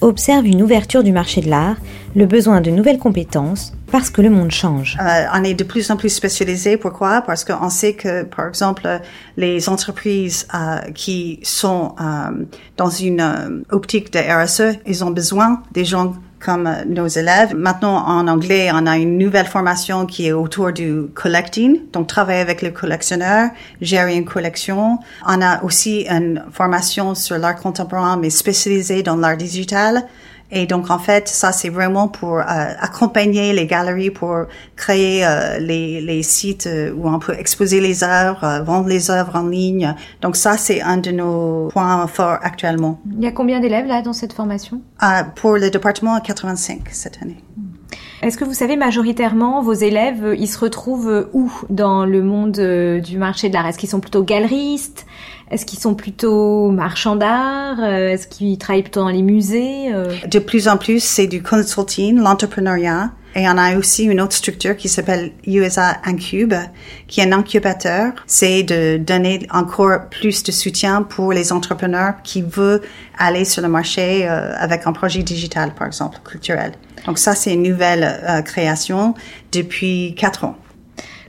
observe 0.01 0.45
une 0.45 0.61
ouverture 0.61 1.03
du 1.03 1.11
marché 1.11 1.41
de 1.41 1.49
l'art, 1.49 1.77
le 2.15 2.25
besoin 2.25 2.61
de 2.61 2.71
nouvelles 2.71 2.99
compétences, 2.99 3.73
parce 3.91 4.09
que 4.09 4.21
le 4.21 4.29
monde 4.29 4.51
change. 4.51 4.97
Euh, 5.01 5.25
on 5.33 5.43
est 5.43 5.53
de 5.53 5.63
plus 5.63 5.89
en 5.91 5.97
plus 5.97 6.09
spécialisé. 6.09 6.77
Pourquoi? 6.77 7.21
Parce 7.21 7.43
qu'on 7.43 7.69
sait 7.69 7.93
que, 7.93 8.23
par 8.23 8.47
exemple, 8.47 8.87
les 9.37 9.69
entreprises 9.69 10.47
euh, 10.53 10.79
qui 10.93 11.39
sont 11.43 11.95
euh, 11.99 12.45
dans 12.75 12.89
une 12.89 13.63
optique 13.71 14.11
de 14.11 14.19
RSE, 14.19 14.79
ils 14.85 15.03
ont 15.03 15.11
besoin 15.11 15.63
des 15.71 15.85
gens 15.85 16.13
comme 16.39 16.69
nos 16.87 17.07
élèves. 17.07 17.55
Maintenant, 17.55 17.97
en 18.05 18.27
anglais, 18.27 18.69
on 18.73 18.85
a 18.85 18.97
une 18.97 19.17
nouvelle 19.17 19.45
formation 19.45 20.05
qui 20.05 20.27
est 20.27 20.31
autour 20.31 20.71
du 20.71 21.03
collecting, 21.13 21.81
donc 21.91 22.07
travailler 22.07 22.41
avec 22.41 22.61
les 22.61 22.71
collectionneurs, 22.71 23.49
gérer 23.81 24.15
une 24.15 24.25
collection. 24.25 24.99
On 25.25 25.41
a 25.41 25.63
aussi 25.63 26.05
une 26.07 26.43
formation 26.51 27.15
sur 27.15 27.37
l'art 27.37 27.55
contemporain, 27.55 28.17
mais 28.17 28.29
spécialisée 28.29 29.03
dans 29.03 29.15
l'art 29.15 29.37
digital. 29.37 30.05
Et 30.49 30.65
donc, 30.65 30.89
en 30.89 30.99
fait, 30.99 31.27
ça, 31.27 31.51
c'est 31.51 31.69
vraiment 31.69 32.07
pour 32.07 32.37
euh, 32.37 32.43
accompagner 32.43 33.51
les 33.51 33.67
galeries, 33.67 34.11
pour 34.11 34.45
créer 34.77 35.25
euh, 35.25 35.59
les, 35.59 35.99
les, 35.99 36.23
sites 36.23 36.67
euh, 36.67 36.93
où 36.93 37.09
on 37.09 37.19
peut 37.19 37.33
exposer 37.37 37.81
les 37.81 38.03
œuvres, 38.03 38.63
vendre 38.63 38.87
les 38.87 39.11
œuvres 39.11 39.35
en 39.35 39.47
ligne. 39.47 39.93
Donc, 40.21 40.37
ça, 40.37 40.57
c'est 40.57 40.81
un 40.81 40.97
de 40.97 41.11
nos 41.11 41.67
points 41.67 42.07
forts 42.07 42.39
actuellement. 42.41 42.99
Il 43.17 43.23
y 43.23 43.27
a 43.27 43.31
combien 43.31 43.59
d'élèves 43.59 43.87
là 43.87 44.01
dans 44.01 44.13
cette 44.13 44.31
formation? 44.31 44.81
Pour 45.35 45.57
le 45.57 45.69
département, 45.69 46.19
85 46.19 46.81
cette 46.91 47.21
année. 47.21 47.43
Est-ce 48.21 48.37
que 48.37 48.45
vous 48.45 48.53
savez 48.53 48.77
majoritairement 48.77 49.61
vos 49.61 49.73
élèves, 49.73 50.35
ils 50.39 50.47
se 50.47 50.57
retrouvent 50.57 51.29
où? 51.33 51.51
Dans 51.69 52.05
le 52.05 52.23
monde 52.23 52.59
du 53.03 53.17
marché 53.17 53.49
de 53.49 53.53
l'art? 53.53 53.67
Est-ce 53.67 53.77
qu'ils 53.77 53.89
sont 53.89 53.99
plutôt 53.99 54.23
galeristes? 54.23 55.05
Est-ce 55.49 55.65
qu'ils 55.65 55.79
sont 55.79 55.95
plutôt 55.95 56.71
marchands 56.71 57.15
d'art 57.15 57.79
euh, 57.79 58.09
Est-ce 58.09 58.27
qu'ils 58.27 58.57
travaillent 58.57 58.83
plutôt 58.83 58.99
dans 58.99 59.09
les 59.09 59.21
musées? 59.21 59.93
Euh? 59.93 60.13
De 60.29 60.39
plus 60.39 60.67
en 60.67 60.75
plus, 60.77 61.01
c'est 61.01 61.27
du 61.27 61.41
consulting, 61.41 62.17
l'entrepreneuriat. 62.17 63.11
Et 63.35 63.47
on 63.47 63.57
a 63.57 63.77
aussi 63.77 64.03
une 64.03 64.19
autre 64.19 64.33
structure 64.33 64.75
qui 64.75 64.89
s'appelle 64.89 65.31
USA 65.45 65.97
Incube, 66.05 66.55
qui 67.07 67.21
est 67.21 67.23
un 67.23 67.31
incubateur. 67.31 68.11
C'est 68.25 68.63
de 68.63 68.97
donner 68.97 69.47
encore 69.51 70.09
plus 70.09 70.43
de 70.43 70.51
soutien 70.51 71.03
pour 71.03 71.31
les 71.31 71.53
entrepreneurs 71.53 72.15
qui 72.23 72.41
veulent 72.41 72.81
aller 73.17 73.45
sur 73.45 73.61
le 73.61 73.69
marché 73.69 74.27
euh, 74.27 74.53
avec 74.57 74.85
un 74.85 74.91
projet 74.91 75.23
digital, 75.23 75.73
par 75.75 75.87
exemple, 75.87 76.17
culturel. 76.25 76.73
Donc 77.05 77.19
ça, 77.19 77.35
c'est 77.35 77.53
une 77.53 77.63
nouvelle 77.63 78.43
création 78.43 79.13
depuis 79.53 80.13
quatre 80.17 80.43
ans. 80.43 80.57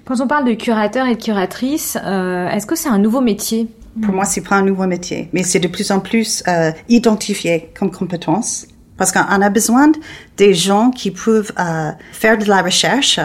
Quand 0.04 0.20
on 0.20 0.26
parle 0.26 0.46
de 0.46 0.54
curateur 0.54 1.06
et 1.06 1.14
de 1.14 1.22
curatrice, 1.22 1.94
est-ce 1.94 2.66
que 2.66 2.74
c'est 2.74 2.88
un 2.88 2.98
nouveau 2.98 3.20
métier? 3.20 3.68
Pour 4.02 4.14
moi, 4.14 4.24
c'est 4.24 4.40
pas 4.40 4.56
un 4.56 4.62
nouveau 4.62 4.86
métier, 4.86 5.28
mais 5.32 5.42
c'est 5.42 5.60
de 5.60 5.68
plus 5.68 5.90
en 5.90 6.00
plus 6.00 6.42
euh, 6.48 6.72
identifié 6.88 7.70
comme 7.78 7.90
compétence 7.90 8.66
parce 8.98 9.12
qu'on 9.12 9.20
a 9.20 9.48
besoin 9.48 9.92
des 10.36 10.52
gens 10.52 10.90
qui 10.90 11.10
peuvent 11.10 11.52
euh, 11.58 11.92
faire 12.12 12.36
de 12.36 12.44
la 12.44 12.60
recherche, 12.60 13.20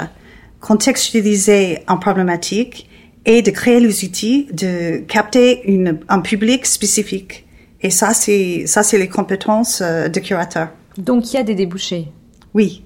contextualiser 0.61 1.79
un 1.87 1.97
problématique 1.97 2.89
et 3.25 3.41
de 3.41 3.51
créer 3.51 3.79
les 3.79 4.05
outils 4.05 4.47
de 4.53 4.97
capter 4.99 5.63
une, 5.69 5.99
un 6.07 6.19
public 6.21 6.65
spécifique. 6.65 7.45
Et 7.81 7.89
ça, 7.89 8.13
c'est 8.13 8.65
ça, 8.67 8.83
c'est 8.83 8.97
les 8.97 9.09
compétences 9.09 9.81
euh, 9.81 10.07
de 10.07 10.19
curateur. 10.19 10.69
Donc, 10.97 11.33
il 11.33 11.37
y 11.37 11.39
a 11.39 11.43
des 11.43 11.55
débouchés. 11.55 12.07
Oui. 12.53 12.83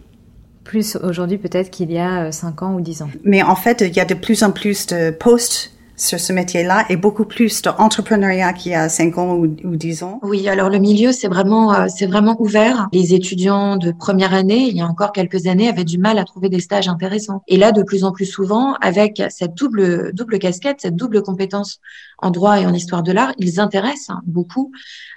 Plus 0.63 0.95
aujourd'hui 0.95 1.37
peut-être 1.37 1.69
qu'il 1.69 1.91
y 1.91 1.99
a 1.99 2.31
5 2.31 2.61
ans 2.63 2.73
ou 2.75 2.81
10 2.81 3.01
ans. 3.03 3.09
Mais 3.23 3.43
en 3.43 3.55
fait, 3.55 3.81
il 3.81 3.95
y 3.95 3.99
a 3.99 4.05
de 4.05 4.13
plus 4.13 4.43
en 4.43 4.51
plus 4.51 4.87
de 4.87 5.11
postes 5.11 5.76
sur 5.97 6.19
ce 6.19 6.31
métier-là 6.31 6.85
et 6.89 6.95
beaucoup 6.95 7.25
plus 7.25 7.61
d'entrepreneuriat 7.63 8.53
qu'il 8.53 8.71
y 8.71 8.75
a 8.75 8.87
5 8.87 9.17
ans 9.17 9.33
ou, 9.33 9.45
ou 9.63 9.75
10 9.75 10.03
ans 10.03 10.19
Oui, 10.23 10.47
alors 10.47 10.69
le 10.69 10.77
milieu, 10.77 11.11
c'est 11.11 11.27
vraiment, 11.27 11.73
euh, 11.73 11.87
c'est 11.93 12.05
vraiment 12.05 12.39
ouvert. 12.39 12.87
Les 12.93 13.13
étudiants 13.13 13.75
de 13.77 13.91
première 13.91 14.33
année, 14.33 14.67
il 14.69 14.77
y 14.77 14.81
a 14.81 14.85
encore 14.85 15.11
quelques 15.11 15.47
années, 15.47 15.67
avaient 15.67 15.83
du 15.83 15.97
mal 15.97 16.19
à 16.19 16.23
trouver 16.23 16.49
des 16.49 16.59
stages 16.59 16.87
intéressants. 16.87 17.41
Et 17.47 17.57
là, 17.57 17.71
de 17.71 17.81
plus 17.81 18.03
en 18.03 18.11
plus 18.11 18.25
souvent, 18.25 18.75
avec 18.75 19.21
cette 19.29 19.55
double, 19.55 20.13
double 20.13 20.37
casquette, 20.39 20.81
cette 20.81 20.95
double 20.95 21.23
compétence 21.23 21.79
en 22.19 22.31
droit 22.31 22.59
et 22.59 22.65
en 22.65 22.73
histoire 22.73 23.03
de 23.03 23.11
l'art, 23.11 23.33
ils 23.37 23.59
intéressent 23.59 24.09
hein, 24.11 24.21
beaucoup. 24.25 24.71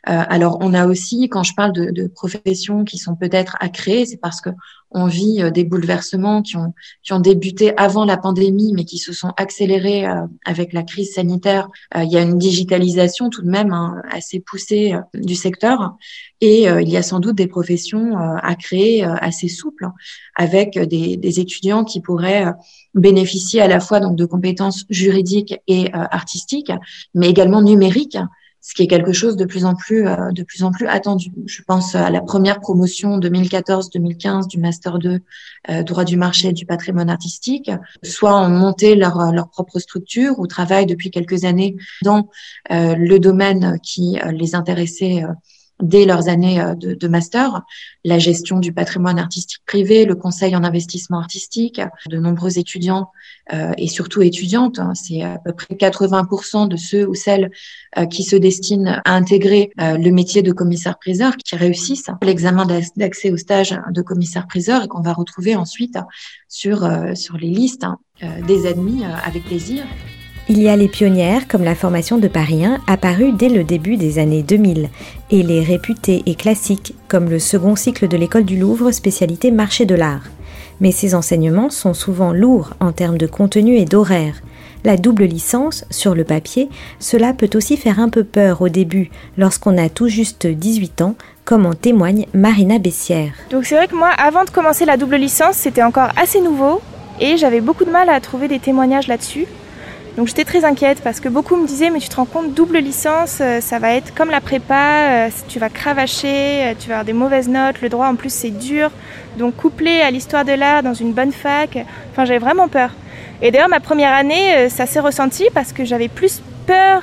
Euh, 0.08 0.22
alors, 0.28 0.58
on 0.60 0.74
a 0.74 0.86
aussi, 0.86 1.28
quand 1.28 1.42
je 1.42 1.54
parle 1.54 1.72
de, 1.72 1.90
de 1.90 2.06
professions 2.06 2.84
qui 2.84 2.98
sont 2.98 3.16
peut-être 3.16 3.56
à 3.60 3.68
créer, 3.68 4.06
c'est 4.06 4.18
parce 4.18 4.40
que 4.40 4.50
on 4.92 5.06
vit 5.06 5.42
euh, 5.42 5.50
des 5.50 5.64
bouleversements 5.64 6.42
qui 6.42 6.56
ont, 6.56 6.74
qui 7.02 7.12
ont 7.12 7.20
débuté 7.20 7.76
avant 7.76 8.04
la 8.04 8.16
pandémie, 8.16 8.72
mais 8.74 8.84
qui 8.84 8.98
se 8.98 9.12
sont 9.12 9.32
accélérés 9.36 10.06
euh, 10.06 10.26
avec 10.44 10.72
la 10.72 10.82
crise 10.82 11.14
sanitaire. 11.14 11.68
Euh, 11.96 12.02
il 12.02 12.10
y 12.10 12.16
a 12.16 12.22
une 12.22 12.38
digitalisation 12.38 13.30
tout 13.30 13.42
de 13.42 13.50
même 13.50 13.72
hein, 13.72 14.02
assez 14.10 14.40
poussée 14.40 14.94
du 15.14 15.34
secteur. 15.34 15.96
Et 16.42 16.62
il 16.62 16.88
y 16.88 16.96
a 16.96 17.02
sans 17.02 17.20
doute 17.20 17.36
des 17.36 17.46
professions 17.46 18.16
à 18.16 18.54
créer 18.54 19.04
assez 19.04 19.48
souples, 19.48 19.84
hein, 19.84 19.92
avec 20.34 20.78
des, 20.78 21.18
des, 21.18 21.38
étudiants 21.38 21.84
qui 21.84 22.00
pourraient 22.00 22.46
bénéficier 22.94 23.60
à 23.60 23.68
la 23.68 23.78
fois 23.78 24.00
donc 24.00 24.16
de 24.16 24.24
compétences 24.24 24.86
juridiques 24.88 25.54
et 25.68 25.92
artistiques, 25.92 26.72
mais 27.14 27.28
également 27.28 27.62
numériques 27.62 28.18
ce 28.60 28.74
qui 28.74 28.82
est 28.82 28.86
quelque 28.86 29.12
chose 29.12 29.36
de 29.36 29.44
plus 29.44 29.64
en 29.64 29.74
plus 29.74 30.06
euh, 30.06 30.32
de 30.32 30.42
plus 30.42 30.62
en 30.62 30.70
plus 30.70 30.86
attendu. 30.86 31.30
Je 31.46 31.62
pense 31.62 31.94
à 31.94 32.10
la 32.10 32.20
première 32.20 32.60
promotion 32.60 33.18
2014-2015 33.18 34.48
du 34.48 34.58
master 34.58 34.98
2 34.98 35.20
euh, 35.70 35.82
droit 35.82 36.04
du 36.04 36.16
marché 36.16 36.48
et 36.48 36.52
du 36.52 36.66
patrimoine 36.66 37.10
artistique, 37.10 37.70
soit 38.02 38.38
ont 38.38 38.48
monté 38.48 38.94
leur 38.94 39.32
leur 39.32 39.48
propre 39.48 39.78
structure 39.78 40.38
ou 40.38 40.46
travaillent 40.46 40.86
depuis 40.86 41.10
quelques 41.10 41.44
années 41.44 41.76
dans 42.02 42.28
euh, 42.70 42.94
le 42.96 43.18
domaine 43.18 43.78
qui 43.82 44.18
les 44.32 44.54
intéressait 44.54 45.24
dès 45.82 46.04
leurs 46.04 46.28
années 46.28 46.60
euh, 46.60 46.74
de, 46.74 46.94
de, 46.94 47.08
master, 47.08 47.62
la 48.04 48.18
gestion 48.18 48.58
du 48.58 48.72
patrimoine 48.72 49.18
artistique 49.18 49.62
privé, 49.66 50.04
le 50.04 50.14
conseil 50.14 50.56
en 50.56 50.64
investissement 50.64 51.18
artistique. 51.18 51.80
De 52.08 52.18
nombreux 52.18 52.58
étudiants 52.58 53.08
euh, 53.52 53.72
et 53.78 53.88
surtout 53.88 54.22
étudiantes, 54.22 54.78
hein, 54.78 54.92
c'est 54.94 55.22
à 55.22 55.38
peu 55.38 55.52
près 55.52 55.74
80% 55.74 56.68
de 56.68 56.76
ceux 56.76 57.06
ou 57.06 57.14
celles 57.14 57.50
euh, 57.98 58.06
qui 58.06 58.22
se 58.22 58.36
destinent 58.36 59.00
à 59.04 59.14
intégrer 59.14 59.70
euh, 59.80 59.98
le 59.98 60.10
métier 60.12 60.42
de 60.42 60.52
commissaire-priseur 60.52 61.36
qui 61.36 61.56
réussissent 61.56 62.10
l'examen 62.22 62.66
d'accès 62.96 63.30
au 63.30 63.36
stage 63.36 63.76
de 63.90 64.02
commissaire-priseur 64.02 64.84
et 64.84 64.88
qu'on 64.88 65.02
va 65.02 65.12
retrouver 65.12 65.56
ensuite 65.56 65.98
sur, 66.48 66.88
sur 67.14 67.36
les 67.36 67.50
listes 67.50 67.84
hein, 67.84 67.98
des 68.46 68.66
admis 68.66 69.04
avec 69.04 69.44
plaisir. 69.44 69.84
Il 70.52 70.60
y 70.60 70.68
a 70.68 70.74
les 70.74 70.88
pionnières, 70.88 71.46
comme 71.46 71.62
la 71.62 71.76
formation 71.76 72.18
de 72.18 72.26
Paris 72.26 72.64
1, 72.64 72.80
apparue 72.88 73.30
dès 73.30 73.48
le 73.48 73.62
début 73.62 73.96
des 73.96 74.18
années 74.18 74.42
2000, 74.42 74.88
et 75.30 75.44
les 75.44 75.62
réputées 75.62 76.24
et 76.26 76.34
classiques, 76.34 76.92
comme 77.06 77.30
le 77.30 77.38
second 77.38 77.76
cycle 77.76 78.08
de 78.08 78.16
l'école 78.16 78.42
du 78.42 78.58
Louvre, 78.58 78.90
spécialité 78.90 79.52
marché 79.52 79.86
de 79.86 79.94
l'art. 79.94 80.24
Mais 80.80 80.90
ces 80.90 81.14
enseignements 81.14 81.70
sont 81.70 81.94
souvent 81.94 82.32
lourds 82.32 82.70
en 82.80 82.90
termes 82.90 83.16
de 83.16 83.28
contenu 83.28 83.76
et 83.76 83.84
d'horaire. 83.84 84.42
La 84.82 84.96
double 84.96 85.22
licence, 85.22 85.84
sur 85.88 86.16
le 86.16 86.24
papier, 86.24 86.68
cela 86.98 87.32
peut 87.32 87.50
aussi 87.54 87.76
faire 87.76 88.00
un 88.00 88.08
peu 88.08 88.24
peur 88.24 88.60
au 88.60 88.68
début, 88.68 89.08
lorsqu'on 89.38 89.78
a 89.78 89.88
tout 89.88 90.08
juste 90.08 90.48
18 90.48 91.02
ans, 91.02 91.14
comme 91.44 91.64
en 91.64 91.74
témoigne 91.74 92.26
Marina 92.34 92.80
Bessière. 92.80 93.34
Donc 93.52 93.66
c'est 93.66 93.76
vrai 93.76 93.86
que 93.86 93.94
moi, 93.94 94.08
avant 94.18 94.42
de 94.42 94.50
commencer 94.50 94.84
la 94.84 94.96
double 94.96 95.14
licence, 95.14 95.54
c'était 95.54 95.84
encore 95.84 96.10
assez 96.16 96.40
nouveau, 96.40 96.80
et 97.20 97.36
j'avais 97.36 97.60
beaucoup 97.60 97.84
de 97.84 97.92
mal 97.92 98.08
à 98.08 98.18
trouver 98.18 98.48
des 98.48 98.58
témoignages 98.58 99.06
là-dessus. 99.06 99.46
Donc 100.16 100.26
j'étais 100.26 100.44
très 100.44 100.64
inquiète 100.64 101.00
parce 101.02 101.20
que 101.20 101.28
beaucoup 101.28 101.56
me 101.56 101.66
disaient 101.66 101.88
mais 101.90 102.00
tu 102.00 102.08
te 102.08 102.16
rends 102.16 102.24
compte 102.24 102.52
double 102.52 102.78
licence 102.78 103.38
euh, 103.40 103.60
ça 103.60 103.78
va 103.78 103.94
être 103.94 104.12
comme 104.12 104.30
la 104.30 104.40
prépa, 104.40 105.08
euh, 105.08 105.30
tu 105.48 105.60
vas 105.60 105.68
cravacher, 105.68 106.26
euh, 106.64 106.74
tu 106.78 106.88
vas 106.88 106.96
avoir 106.96 107.04
des 107.04 107.12
mauvaises 107.12 107.48
notes, 107.48 107.80
le 107.80 107.88
droit 107.88 108.08
en 108.08 108.16
plus 108.16 108.32
c'est 108.32 108.50
dur. 108.50 108.90
Donc 109.38 109.56
couplé 109.56 110.00
à 110.00 110.10
l'histoire 110.10 110.44
de 110.44 110.52
l'art 110.52 110.82
dans 110.82 110.94
une 110.94 111.12
bonne 111.12 111.30
fac, 111.30 111.78
enfin 112.10 112.24
j'avais 112.24 112.40
vraiment 112.40 112.66
peur. 112.66 112.90
Et 113.40 113.52
d'ailleurs 113.52 113.68
ma 113.68 113.78
première 113.78 114.12
année 114.12 114.68
ça 114.68 114.86
s'est 114.86 115.00
ressenti 115.00 115.44
parce 115.54 115.72
que 115.72 115.84
j'avais 115.84 116.08
plus 116.08 116.42
peur 116.66 117.02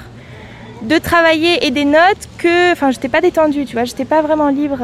de 0.82 0.98
travailler 0.98 1.66
et 1.66 1.72
des 1.72 1.86
notes 1.86 2.28
que 2.38 2.74
enfin 2.74 2.92
j'étais 2.92 3.10
pas 3.10 3.22
détendue, 3.22 3.66
tu 3.66 3.74
vois, 3.74 3.86
j'étais 3.86 4.06
pas 4.06 4.22
vraiment 4.22 4.50
libre. 4.50 4.80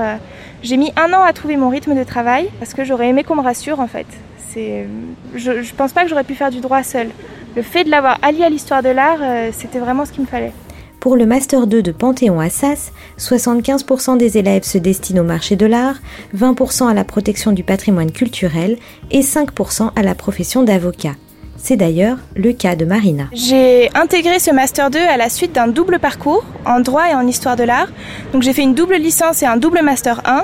J'ai 0.64 0.78
mis 0.78 0.94
un 0.96 1.12
an 1.12 1.24
à 1.24 1.34
trouver 1.34 1.58
mon 1.58 1.68
rythme 1.68 1.94
de 1.94 2.06
travail 2.06 2.50
parce 2.60 2.74
que 2.74 2.86
j'aurais 2.86 3.10
aimé 3.10 3.26
qu'on 3.26 3.36
me 3.36 3.42
rassure 3.42 3.82
en 3.82 3.88
fait. 3.88 4.08
C'est 4.54 4.88
je, 5.36 5.62
je 5.62 5.74
pense 5.74 5.92
pas 5.92 6.04
que 6.04 6.10
j'aurais 6.10 6.24
pu 6.24 6.36
faire 6.36 6.52
du 6.52 6.62
droit 6.62 6.84
seul 6.84 7.10
le 7.56 7.62
fait 7.62 7.84
de 7.84 7.90
l'avoir 7.90 8.18
allié 8.22 8.44
à 8.44 8.50
l'histoire 8.50 8.82
de 8.82 8.90
l'art, 8.90 9.20
euh, 9.22 9.50
c'était 9.52 9.80
vraiment 9.80 10.06
ce 10.06 10.12
qu'il 10.12 10.22
me 10.22 10.28
fallait. 10.28 10.52
Pour 11.00 11.18
le 11.18 11.26
Master 11.26 11.68
2 11.68 11.84
de 11.84 11.92
Panthéon-Assas, 11.92 12.94
75% 13.20 14.18
des 14.18 14.38
élèves 14.38 14.64
se 14.64 14.78
destinent 14.78 15.22
au 15.22 15.26
marché 15.26 15.56
de 15.56 15.66
l'art, 15.66 15.98
20% 16.36 16.88
à 16.88 16.94
la 16.94 17.04
protection 17.04 17.52
du 17.52 17.64
patrimoine 17.64 18.12
culturel 18.12 18.78
et 19.12 19.20
5% 19.20 19.92
à 19.96 20.02
la 20.02 20.16
profession 20.16 20.64
d'avocat. 20.64 21.16
C'est 21.64 21.78
d'ailleurs 21.78 22.18
le 22.36 22.52
cas 22.52 22.76
de 22.76 22.84
Marina. 22.84 23.30
J'ai 23.32 23.90
intégré 23.96 24.38
ce 24.40 24.52
Master 24.52 24.90
2 24.90 25.00
à 25.00 25.16
la 25.16 25.30
suite 25.30 25.54
d'un 25.54 25.68
double 25.68 25.98
parcours 25.98 26.44
en 26.66 26.82
droit 26.82 27.10
et 27.10 27.16
en 27.16 27.26
histoire 27.26 27.56
de 27.56 27.64
l'art. 27.64 27.88
Donc 28.34 28.42
j'ai 28.42 28.52
fait 28.52 28.64
une 28.64 28.74
double 28.74 28.96
licence 28.96 29.42
et 29.44 29.46
un 29.46 29.56
double 29.56 29.82
Master 29.82 30.22
1. 30.26 30.44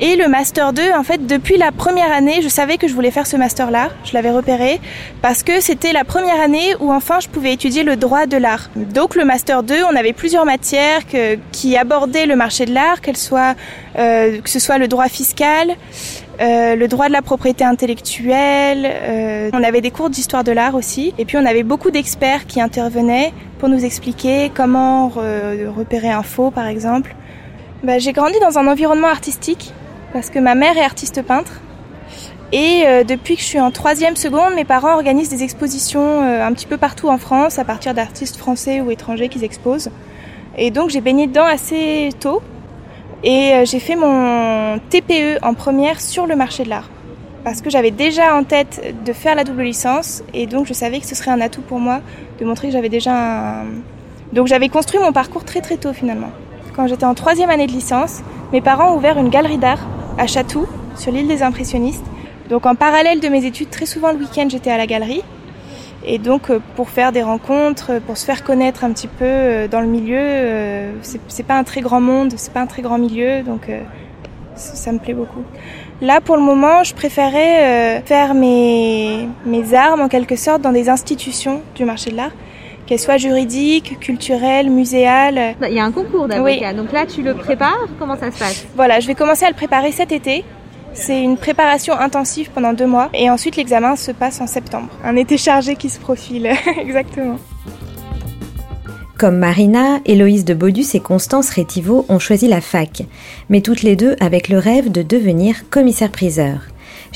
Et 0.00 0.14
le 0.14 0.28
Master 0.28 0.72
2, 0.72 0.92
en 0.96 1.02
fait, 1.02 1.26
depuis 1.26 1.56
la 1.56 1.72
première 1.72 2.12
année, 2.12 2.40
je 2.40 2.48
savais 2.48 2.78
que 2.78 2.86
je 2.86 2.94
voulais 2.94 3.10
faire 3.10 3.26
ce 3.26 3.36
Master-là. 3.36 3.90
Je 4.04 4.12
l'avais 4.12 4.30
repéré 4.30 4.80
parce 5.22 5.42
que 5.42 5.60
c'était 5.60 5.92
la 5.92 6.04
première 6.04 6.40
année 6.40 6.76
où 6.78 6.92
enfin 6.92 7.18
je 7.18 7.28
pouvais 7.28 7.52
étudier 7.52 7.82
le 7.82 7.96
droit 7.96 8.26
de 8.26 8.36
l'art. 8.36 8.70
Donc 8.76 9.16
le 9.16 9.24
Master 9.24 9.64
2, 9.64 9.82
on 9.90 9.96
avait 9.96 10.12
plusieurs 10.12 10.44
matières 10.44 11.00
qui 11.50 11.76
abordaient 11.76 12.26
le 12.26 12.36
marché 12.36 12.64
de 12.64 12.72
l'art, 12.74 12.98
soient, 13.16 13.54
euh, 13.98 14.40
que 14.40 14.50
ce 14.50 14.60
soit 14.60 14.78
le 14.78 14.86
droit 14.86 15.08
fiscal, 15.08 15.74
euh, 16.40 16.74
le 16.74 16.88
droit 16.88 17.08
de 17.08 17.12
la 17.12 17.22
propriété 17.22 17.64
intellectuelle. 17.64 18.86
Euh, 18.86 19.50
on 19.52 19.62
avait 19.62 19.80
des 19.80 19.90
cours 19.90 20.10
d'histoire 20.10 20.44
de 20.44 20.52
l'art 20.52 20.74
aussi. 20.74 21.14
Et 21.18 21.24
puis 21.24 21.36
on 21.36 21.46
avait 21.46 21.62
beaucoup 21.62 21.90
d'experts 21.90 22.46
qui 22.46 22.60
intervenaient 22.60 23.32
pour 23.58 23.68
nous 23.68 23.84
expliquer 23.84 24.50
comment 24.54 25.08
repérer 25.08 26.10
un 26.10 26.22
faux, 26.22 26.50
par 26.50 26.66
exemple. 26.66 27.14
Bah, 27.82 27.98
j'ai 27.98 28.12
grandi 28.12 28.38
dans 28.40 28.58
un 28.58 28.66
environnement 28.66 29.08
artistique 29.08 29.72
parce 30.12 30.30
que 30.30 30.38
ma 30.38 30.54
mère 30.54 30.76
est 30.76 30.84
artiste 30.84 31.22
peintre. 31.22 31.60
Et 32.52 32.84
euh, 32.86 33.04
depuis 33.04 33.36
que 33.36 33.40
je 33.40 33.46
suis 33.46 33.60
en 33.60 33.70
troisième 33.70 34.16
seconde, 34.16 34.54
mes 34.54 34.64
parents 34.64 34.94
organisent 34.94 35.30
des 35.30 35.42
expositions 35.42 36.20
un 36.22 36.52
petit 36.52 36.66
peu 36.66 36.76
partout 36.76 37.08
en 37.08 37.18
France 37.18 37.58
à 37.58 37.64
partir 37.64 37.94
d'artistes 37.94 38.36
français 38.36 38.80
ou 38.80 38.90
étrangers 38.90 39.28
qu'ils 39.28 39.44
exposent. 39.44 39.90
Et 40.56 40.70
donc 40.70 40.90
j'ai 40.90 41.00
baigné 41.00 41.26
dedans 41.26 41.46
assez 41.46 42.10
tôt. 42.20 42.42
Et 43.24 43.54
euh, 43.54 43.64
j'ai 43.64 43.80
fait 43.80 43.96
mon 43.96 44.78
TPE 44.90 45.38
en 45.42 45.54
première 45.54 45.98
sur 45.98 46.26
le 46.26 46.36
marché 46.36 46.62
de 46.62 46.68
l'art. 46.68 46.90
Parce 47.42 47.62
que 47.62 47.70
j'avais 47.70 47.90
déjà 47.90 48.36
en 48.36 48.44
tête 48.44 48.94
de 49.04 49.12
faire 49.14 49.34
la 49.34 49.44
double 49.44 49.62
licence 49.62 50.22
et 50.34 50.46
donc 50.46 50.66
je 50.66 50.74
savais 50.74 51.00
que 51.00 51.06
ce 51.06 51.14
serait 51.14 51.30
un 51.30 51.40
atout 51.40 51.62
pour 51.62 51.78
moi 51.78 52.00
de 52.38 52.44
montrer 52.44 52.68
que 52.68 52.74
j'avais 52.74 52.90
déjà 52.90 53.12
un... 53.12 53.64
Donc 54.34 54.46
j'avais 54.46 54.68
construit 54.68 55.00
mon 55.00 55.12
parcours 55.12 55.44
très 55.44 55.62
très 55.62 55.78
tôt 55.78 55.94
finalement. 55.94 56.30
Quand 56.76 56.86
j'étais 56.86 57.04
en 57.04 57.14
troisième 57.14 57.48
année 57.48 57.66
de 57.66 57.72
licence, 57.72 58.20
mes 58.52 58.60
parents 58.60 58.92
ont 58.92 58.96
ouvert 58.96 59.18
une 59.18 59.30
galerie 59.30 59.58
d'art 59.58 59.86
à 60.18 60.26
Chatou, 60.26 60.66
sur 60.96 61.10
l'île 61.10 61.28
des 61.28 61.42
impressionnistes. 61.42 62.04
Donc 62.50 62.66
en 62.66 62.74
parallèle 62.74 63.20
de 63.20 63.28
mes 63.28 63.46
études, 63.46 63.70
très 63.70 63.86
souvent 63.86 64.12
le 64.12 64.18
week-end 64.18 64.48
j'étais 64.50 64.70
à 64.70 64.76
la 64.76 64.86
galerie. 64.86 65.22
Et 66.06 66.18
donc 66.18 66.50
euh, 66.50 66.60
pour 66.76 66.90
faire 66.90 67.12
des 67.12 67.22
rencontres, 67.22 68.00
pour 68.06 68.16
se 68.16 68.24
faire 68.24 68.44
connaître 68.44 68.84
un 68.84 68.92
petit 68.92 69.08
peu 69.08 69.24
euh, 69.24 69.68
dans 69.68 69.80
le 69.80 69.86
milieu, 69.86 70.18
euh, 70.18 70.92
c'est 71.28 71.46
pas 71.46 71.56
un 71.56 71.64
très 71.64 71.80
grand 71.80 72.00
monde, 72.00 72.34
c'est 72.36 72.52
pas 72.52 72.60
un 72.60 72.66
très 72.66 72.82
grand 72.82 72.98
milieu, 72.98 73.42
donc 73.42 73.70
ça 74.54 74.92
me 74.92 74.98
plaît 74.98 75.14
beaucoup. 75.14 75.42
Là 76.02 76.20
pour 76.20 76.36
le 76.36 76.42
moment, 76.42 76.84
je 76.84 76.94
préférais 76.94 78.02
faire 78.04 78.34
mes, 78.34 79.28
mes 79.46 79.74
armes 79.74 80.00
en 80.00 80.08
quelque 80.08 80.36
sorte 80.36 80.60
dans 80.60 80.72
des 80.72 80.88
institutions 80.88 81.62
du 81.74 81.84
marché 81.84 82.10
de 82.10 82.16
l'art 82.16 82.32
qu'elles 82.86 83.00
soient 83.00 83.16
juridiques, 83.16 83.98
culturelles, 83.98 84.68
muséales. 84.68 85.54
Il 85.62 85.72
y 85.72 85.80
a 85.80 85.84
un 85.84 85.90
concours 85.92 86.28
d'avocat, 86.28 86.74
donc 86.74 86.92
là 86.92 87.06
tu 87.06 87.22
le 87.22 87.32
prépares, 87.32 87.86
comment 87.98 88.16
ça 88.16 88.30
se 88.30 88.38
passe? 88.38 88.66
Voilà, 88.76 89.00
je 89.00 89.06
vais 89.06 89.14
commencer 89.14 89.46
à 89.46 89.48
le 89.48 89.54
préparer 89.54 89.90
cet 89.90 90.12
été. 90.12 90.44
C'est 90.94 91.22
une 91.22 91.36
préparation 91.36 91.98
intensive 91.98 92.50
pendant 92.54 92.72
deux 92.72 92.86
mois 92.86 93.10
et 93.12 93.28
ensuite 93.28 93.56
l'examen 93.56 93.96
se 93.96 94.12
passe 94.12 94.40
en 94.40 94.46
septembre. 94.46 94.88
Un 95.04 95.16
été 95.16 95.36
chargé 95.36 95.74
qui 95.76 95.90
se 95.90 95.98
profile, 95.98 96.50
exactement. 96.80 97.38
Comme 99.18 99.38
Marina, 99.38 100.00
Héloïse 100.06 100.44
de 100.44 100.54
Baudus 100.54 100.86
et 100.94 101.00
Constance 101.00 101.50
Rétiveau 101.50 102.04
ont 102.08 102.18
choisi 102.18 102.48
la 102.48 102.60
fac, 102.60 103.02
mais 103.48 103.60
toutes 103.60 103.82
les 103.82 103.96
deux 103.96 104.16
avec 104.20 104.48
le 104.48 104.58
rêve 104.58 104.90
de 104.90 105.02
devenir 105.02 105.68
commissaire-priseur. 105.70 106.60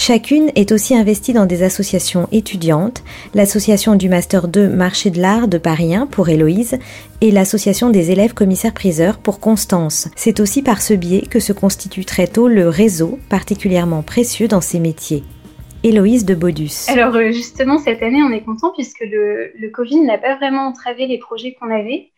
Chacune 0.01 0.53
est 0.55 0.71
aussi 0.71 0.95
investie 0.95 1.33
dans 1.33 1.45
des 1.45 1.65
associations 1.65 2.29
étudiantes, 2.31 3.03
l'association 3.35 3.97
du 3.97 4.09
Master 4.09 4.47
2 4.47 4.69
Marché 4.69 5.11
de 5.11 5.21
l'Art 5.21 5.49
de 5.49 5.59
Paris 5.59 5.93
1 5.93 6.07
pour 6.07 6.29
Héloïse 6.29 6.79
et 7.21 7.33
l'association 7.33 7.91
des 7.91 8.13
élèves 8.13 8.33
commissaires-priseurs 8.33 9.19
pour 9.19 9.41
Constance. 9.41 10.09
C'est 10.15 10.39
aussi 10.39 10.63
par 10.63 10.83
ce 10.83 10.95
biais 10.95 11.23
que 11.29 11.41
se 11.41 11.53
constitue 11.53 12.05
très 12.05 12.29
tôt 12.29 12.47
le 12.47 12.69
réseau, 12.69 13.19
particulièrement 13.29 14.03
précieux 14.03 14.47
dans 14.47 14.61
ces 14.61 14.79
métiers. 14.79 15.25
Héloïse 15.83 16.25
de 16.25 16.37
Baudus. 16.37 16.87
Alors 16.87 17.17
euh, 17.17 17.33
justement, 17.33 17.79
cette 17.79 18.03
année, 18.03 18.23
on 18.23 18.33
est 18.33 18.45
content 18.45 18.73
puisque 18.75 19.01
le, 19.01 19.51
le 19.59 19.69
Covid 19.71 20.01
n'a 20.03 20.17
pas 20.17 20.37
vraiment 20.37 20.69
entravé 20.69 21.09
les 21.09 21.19
projets 21.19 21.57
qu'on 21.61 21.75
avait. 21.75 22.09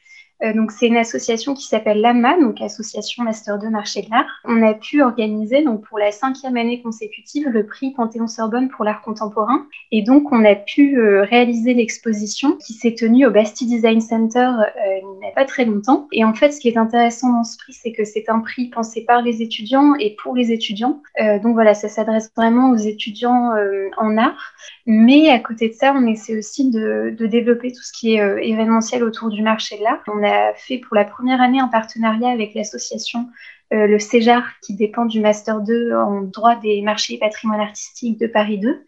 Euh, 0.42 0.52
donc 0.54 0.72
c'est 0.72 0.86
une 0.86 0.96
association 0.96 1.54
qui 1.54 1.64
s'appelle 1.64 2.00
l'AMA, 2.00 2.40
donc 2.40 2.60
Association 2.60 3.24
Master 3.24 3.58
2 3.58 3.68
Marché 3.68 4.02
de 4.02 4.10
l'Art. 4.10 4.26
On 4.44 4.62
a 4.62 4.74
pu 4.74 5.02
organiser 5.02 5.62
donc 5.62 5.86
pour 5.86 5.98
la 5.98 6.12
cinquième 6.12 6.56
année 6.56 6.80
consécutive 6.80 7.48
le 7.48 7.66
prix 7.66 7.92
Panthéon-Sorbonne 7.92 8.68
pour 8.68 8.84
l'art 8.84 9.02
contemporain. 9.02 9.66
Et 9.92 10.02
donc 10.02 10.32
on 10.32 10.44
a 10.44 10.54
pu 10.54 10.98
euh, 10.98 11.24
réaliser 11.24 11.74
l'exposition 11.74 12.56
qui 12.56 12.72
s'est 12.72 12.94
tenue 12.94 13.26
au 13.26 13.30
Bastille 13.30 13.68
Design 13.68 14.00
Center 14.00 14.38
euh, 14.38 14.98
il 15.02 15.20
n'y 15.20 15.26
a 15.26 15.32
pas 15.34 15.44
très 15.44 15.64
longtemps. 15.64 16.08
Et 16.12 16.24
en 16.24 16.34
fait, 16.34 16.52
ce 16.52 16.60
qui 16.60 16.68
est 16.68 16.76
intéressant 16.76 17.32
dans 17.32 17.44
ce 17.44 17.58
prix, 17.58 17.72
c'est 17.72 17.92
que 17.92 18.04
c'est 18.04 18.28
un 18.28 18.40
prix 18.40 18.68
pensé 18.68 19.04
par 19.04 19.22
les 19.22 19.42
étudiants 19.42 19.94
et 19.98 20.16
pour 20.22 20.34
les 20.34 20.52
étudiants. 20.52 21.02
donc 21.42 21.54
voilà, 21.54 21.74
ça 21.74 21.88
s'adresse 21.88 22.30
vraiment 22.36 22.70
aux 22.70 22.76
étudiants 22.76 23.52
en 23.98 24.16
art. 24.16 24.54
Mais 24.86 25.28
à 25.30 25.38
côté 25.38 25.68
de 25.68 25.74
ça, 25.74 25.92
on 25.94 26.06
essaie 26.06 26.36
aussi 26.36 26.70
de, 26.70 27.14
de 27.16 27.26
développer 27.26 27.72
tout 27.72 27.82
ce 27.82 27.92
qui 27.92 28.14
est 28.14 28.48
événementiel 28.48 29.04
autour 29.04 29.28
du 29.28 29.42
marché 29.42 29.78
de 29.78 29.84
l'art. 29.84 30.02
Fait 30.56 30.78
pour 30.78 30.96
la 30.96 31.04
première 31.04 31.40
année 31.40 31.60
un 31.60 31.68
partenariat 31.68 32.30
avec 32.30 32.54
l'association 32.54 33.26
euh, 33.72 33.86
le 33.86 34.00
CEJAR, 34.00 34.42
qui 34.62 34.74
dépend 34.74 35.04
du 35.04 35.20
Master 35.20 35.60
2 35.60 35.94
en 35.94 36.22
droit 36.22 36.56
des 36.56 36.82
marchés 36.82 37.14
et 37.14 37.18
patrimoine 37.18 37.60
artistique 37.60 38.18
de 38.18 38.26
Paris 38.26 38.58
2. 38.58 38.84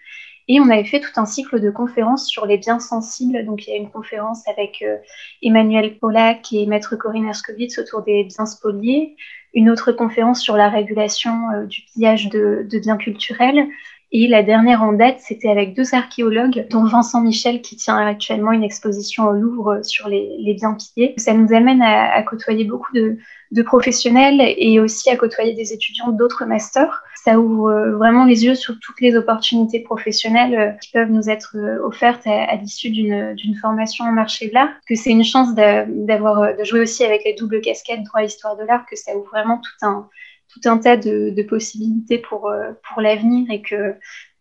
Et 0.48 0.60
on 0.60 0.68
avait 0.70 0.84
fait 0.84 0.98
tout 0.98 1.20
un 1.20 1.24
cycle 1.24 1.60
de 1.60 1.70
conférences 1.70 2.26
sur 2.26 2.46
les 2.46 2.58
biens 2.58 2.80
sensibles. 2.80 3.44
Donc, 3.44 3.66
il 3.66 3.70
y 3.70 3.74
a 3.74 3.76
une 3.76 3.90
conférence 3.90 4.46
avec 4.48 4.82
euh, 4.82 4.96
Emmanuel 5.40 5.98
Pollack 5.98 6.52
et 6.52 6.66
Maître 6.66 6.96
Corinne 6.96 7.28
Erskowitz 7.28 7.78
autour 7.78 8.02
des 8.02 8.24
biens 8.24 8.46
spoliés. 8.46 9.14
Une 9.54 9.70
autre 9.70 9.92
conférence 9.92 10.40
sur 10.40 10.56
la 10.56 10.68
régulation 10.68 11.50
euh, 11.50 11.66
du 11.66 11.82
pillage 11.82 12.28
de, 12.28 12.66
biens 12.82 12.96
culturels 12.96 13.68
Et 14.14 14.28
la 14.28 14.42
dernière 14.42 14.82
en 14.82 14.92
date, 14.92 15.20
c'était 15.20 15.48
avec 15.48 15.74
deux 15.74 15.94
archéologues, 15.94 16.66
dont 16.68 16.84
Vincent 16.84 17.22
Michel, 17.22 17.62
qui 17.62 17.76
tient 17.76 17.96
actuellement 17.96 18.52
une 18.52 18.62
exposition 18.62 19.24
au 19.24 19.32
Louvre 19.32 19.80
sur 19.82 20.06
les, 20.06 20.54
biens 20.54 20.74
pillés. 20.74 21.14
Ça 21.16 21.32
nous 21.32 21.54
amène 21.54 21.80
à, 21.80 22.22
côtoyer 22.22 22.64
beaucoup 22.64 22.92
de, 22.92 23.16
professionnels 23.62 24.42
et 24.58 24.80
aussi 24.80 25.08
à 25.08 25.16
côtoyer 25.16 25.54
des 25.54 25.72
étudiants 25.72 26.10
d'autres 26.10 26.44
masters. 26.44 27.02
Ça 27.24 27.38
ouvre 27.38 27.70
euh, 27.70 27.96
vraiment 27.96 28.24
les 28.24 28.44
yeux 28.44 28.54
sur 28.54 28.74
toutes 28.80 29.00
les 29.00 29.16
opportunités 29.16 29.80
professionnelles 29.80 30.54
euh, 30.54 30.70
qui 30.72 30.90
peuvent 30.90 31.10
nous 31.10 31.30
être 31.30 31.56
euh, 31.56 31.78
offertes 31.86 32.26
à, 32.26 32.56
l'issue 32.56 32.90
d'une 32.90 33.56
formation 33.60 34.04
en 34.04 34.12
marché 34.12 34.48
de 34.48 34.54
l'art. 34.54 34.70
Que 34.86 34.94
c'est 34.94 35.10
une 35.10 35.24
chance 35.24 35.54
d'avoir 35.54 36.56
de 36.56 36.64
jouer 36.64 36.80
aussi 36.80 37.04
avec 37.04 37.22
les 37.24 37.34
doubles 37.34 37.60
casquettes 37.60 38.02
droit 38.02 38.22
histoire 38.22 38.56
de 38.56 38.64
l'art, 38.64 38.84
que 38.90 38.96
ça 38.96 39.16
ouvre 39.16 39.30
vraiment 39.30 39.58
tout 39.58 39.86
un 39.86 40.08
tout 40.52 40.68
un 40.68 40.78
tas 40.78 40.96
de, 40.96 41.42
possibilités 41.48 42.18
pour, 42.18 42.48
euh, 42.48 42.72
pour 42.88 43.02
l'avenir 43.02 43.50
et 43.50 43.62
que 43.62 43.94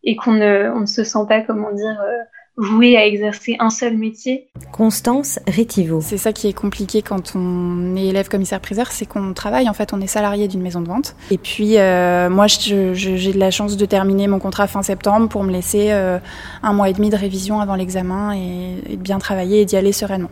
et 0.03 0.15
qu'on 0.15 0.33
ne, 0.33 0.71
on 0.73 0.79
ne 0.79 0.85
se 0.87 1.03
sent 1.03 1.25
pas, 1.29 1.41
comment 1.41 1.71
dire, 1.71 2.01
euh, 2.03 2.17
voué 2.57 2.97
à 2.97 3.05
exercer 3.05 3.55
un 3.59 3.69
seul 3.69 3.95
métier. 3.95 4.49
Constance 4.71 5.39
Rétivo. 5.47 6.01
C'est 6.01 6.17
ça 6.17 6.33
qui 6.33 6.47
est 6.47 6.53
compliqué 6.53 7.03
quand 7.03 7.33
on 7.35 7.95
est 7.95 8.07
élève 8.07 8.27
commissaire-priseur, 8.27 8.91
c'est 8.91 9.05
qu'on 9.05 9.33
travaille, 9.35 9.69
en 9.69 9.73
fait, 9.73 9.93
on 9.93 10.01
est 10.01 10.07
salarié 10.07 10.47
d'une 10.47 10.63
maison 10.63 10.81
de 10.81 10.87
vente. 10.87 11.15
Et 11.29 11.37
puis, 11.37 11.77
euh, 11.77 12.31
moi, 12.31 12.47
j'ai 12.47 13.31
de 13.31 13.37
la 13.37 13.51
chance 13.51 13.77
de 13.77 13.85
terminer 13.85 14.27
mon 14.27 14.39
contrat 14.39 14.65
fin 14.65 14.81
septembre 14.81 15.29
pour 15.29 15.43
me 15.43 15.51
laisser 15.51 15.91
un 15.91 16.73
mois 16.73 16.89
et 16.89 16.93
demi 16.93 17.11
de 17.11 17.15
révision 17.15 17.61
avant 17.61 17.75
l'examen 17.75 18.35
et, 18.35 18.77
et, 18.89 18.97
de 18.97 19.01
bien 19.03 19.19
travailler 19.19 19.61
et 19.61 19.65
d'y 19.65 19.75
aller 19.75 19.91
sereinement. 19.91 20.31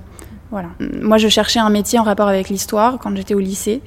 Voilà. 0.50 0.70
Moi, 0.80 1.20
je 1.20 1.28
cherchais 1.28 1.60
un 1.60 1.70
métier 1.70 2.00
en 2.00 2.04
rapport 2.04 2.28
avec 2.28 2.50
l'histoire 2.50 2.98
quand 2.98 3.16
j'étais 3.16 3.36
au 3.36 3.40
lycée. 3.40 3.82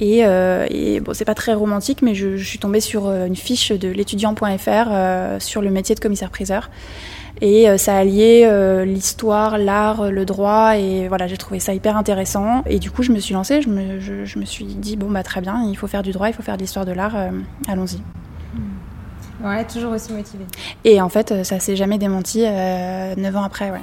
Et, 0.00 0.24
euh, 0.24 0.66
et, 0.70 1.00
bon, 1.00 1.14
c'est 1.14 1.24
pas 1.24 1.34
très 1.34 1.54
romantique, 1.54 2.02
mais 2.02 2.14
je, 2.14 2.36
je 2.36 2.44
suis 2.44 2.58
tombée 2.58 2.80
sur 2.80 3.06
euh, 3.06 3.26
une 3.26 3.36
fiche 3.36 3.70
de 3.70 3.88
l'étudiant.fr 3.88 4.68
euh, 4.68 5.38
sur 5.38 5.62
le 5.62 5.70
métier 5.70 5.94
de 5.94 6.00
commissaire-priseur. 6.00 6.70
Et 7.40 7.66
ça 7.78 7.96
alliait 7.96 8.46
euh, 8.46 8.84
l'histoire, 8.84 9.58
l'art, 9.58 10.10
le 10.10 10.24
droit, 10.24 10.76
et 10.78 11.08
voilà, 11.08 11.26
j'ai 11.26 11.36
trouvé 11.36 11.58
ça 11.58 11.74
hyper 11.74 11.96
intéressant. 11.96 12.62
Et 12.64 12.78
du 12.78 12.92
coup, 12.92 13.02
je 13.02 13.10
me 13.10 13.18
suis 13.18 13.34
lancée, 13.34 13.60
je 13.60 13.68
me, 13.68 13.98
je, 13.98 14.24
je 14.24 14.38
me 14.38 14.44
suis 14.44 14.64
dit, 14.64 14.96
bon, 14.96 15.10
bah 15.10 15.24
très 15.24 15.40
bien, 15.40 15.64
il 15.68 15.76
faut 15.76 15.88
faire 15.88 16.04
du 16.04 16.12
droit, 16.12 16.28
il 16.28 16.32
faut 16.32 16.44
faire 16.44 16.56
de 16.56 16.62
l'histoire 16.62 16.86
de 16.86 16.92
l'art, 16.92 17.16
allons-y. 17.66 18.00
Ouais, 19.44 19.64
toujours 19.64 19.92
aussi 19.92 20.12
motivée. 20.12 20.44
Et 20.84 21.02
en 21.02 21.08
fait, 21.08 21.44
ça 21.44 21.58
s'est 21.58 21.74
jamais 21.74 21.98
démenti 21.98 22.42
neuf 22.42 23.36
ans 23.36 23.42
après, 23.42 23.72
ouais. 23.72 23.82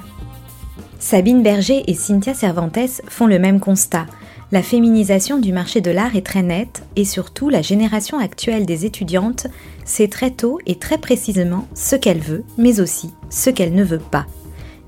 Sabine 0.99 1.43
Berger 1.43 1.83
et 1.87 1.93
Cynthia 1.93 2.33
Cervantes 2.33 3.01
font 3.09 3.27
le 3.27 3.37
même 3.37 3.59
constat 3.59 4.05
la 4.51 4.61
féminisation 4.61 5.37
du 5.37 5.53
marché 5.53 5.79
de 5.79 5.91
l'art 5.91 6.15
est 6.15 6.25
très 6.25 6.43
nette 6.43 6.83
et 6.95 7.05
surtout 7.05 7.49
la 7.49 7.61
génération 7.61 8.19
actuelle 8.19 8.65
des 8.65 8.85
étudiantes 8.85 9.47
sait 9.85 10.09
très 10.09 10.31
tôt 10.31 10.59
et 10.65 10.75
très 10.75 10.97
précisément 10.97 11.67
ce 11.73 11.95
qu'elle 11.95 12.19
veut, 12.19 12.43
mais 12.57 12.81
aussi 12.81 13.11
ce 13.29 13.49
qu'elle 13.49 13.73
ne 13.73 13.83
veut 13.83 13.99
pas. 13.99 14.25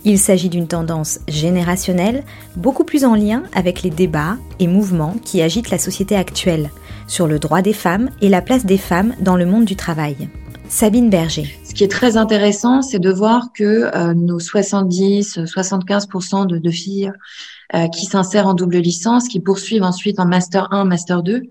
Il 0.05 0.19
s'agit 0.19 0.49
d'une 0.49 0.67
tendance 0.67 1.19
générationnelle, 1.29 2.25
beaucoup 2.57 2.83
plus 2.83 3.05
en 3.05 3.15
lien 3.15 3.43
avec 3.53 3.83
les 3.83 3.89
débats 3.89 4.37
et 4.59 4.67
mouvements 4.67 5.15
qui 5.23 5.41
agitent 5.41 5.69
la 5.69 5.77
société 5.77 6.17
actuelle, 6.17 6.69
sur 7.07 7.25
le 7.25 7.39
droit 7.39 7.61
des 7.61 7.73
femmes 7.73 8.09
et 8.21 8.27
la 8.27 8.41
place 8.41 8.65
des 8.65 8.77
femmes 8.77 9.13
dans 9.21 9.37
le 9.37 9.45
monde 9.45 9.63
du 9.63 9.77
travail. 9.77 10.27
Sabine 10.67 11.09
Berger. 11.09 11.57
Ce 11.73 11.77
qui 11.79 11.83
est 11.83 11.91
très 11.91 12.17
intéressant, 12.17 12.83
c'est 12.83 12.99
de 12.99 13.09
voir 13.09 13.51
que 13.51 13.89
euh, 13.95 14.13
nos 14.13 14.37
70-75% 14.37 16.45
de, 16.45 16.59
de 16.59 16.69
filles 16.69 17.11
euh, 17.73 17.87
qui 17.87 18.05
s'insèrent 18.05 18.45
en 18.45 18.53
double 18.53 18.77
licence, 18.77 19.27
qui 19.27 19.39
poursuivent 19.39 19.81
ensuite 19.81 20.19
en 20.19 20.27
master 20.27 20.71
1, 20.71 20.85
master 20.85 21.23
2, 21.23 21.41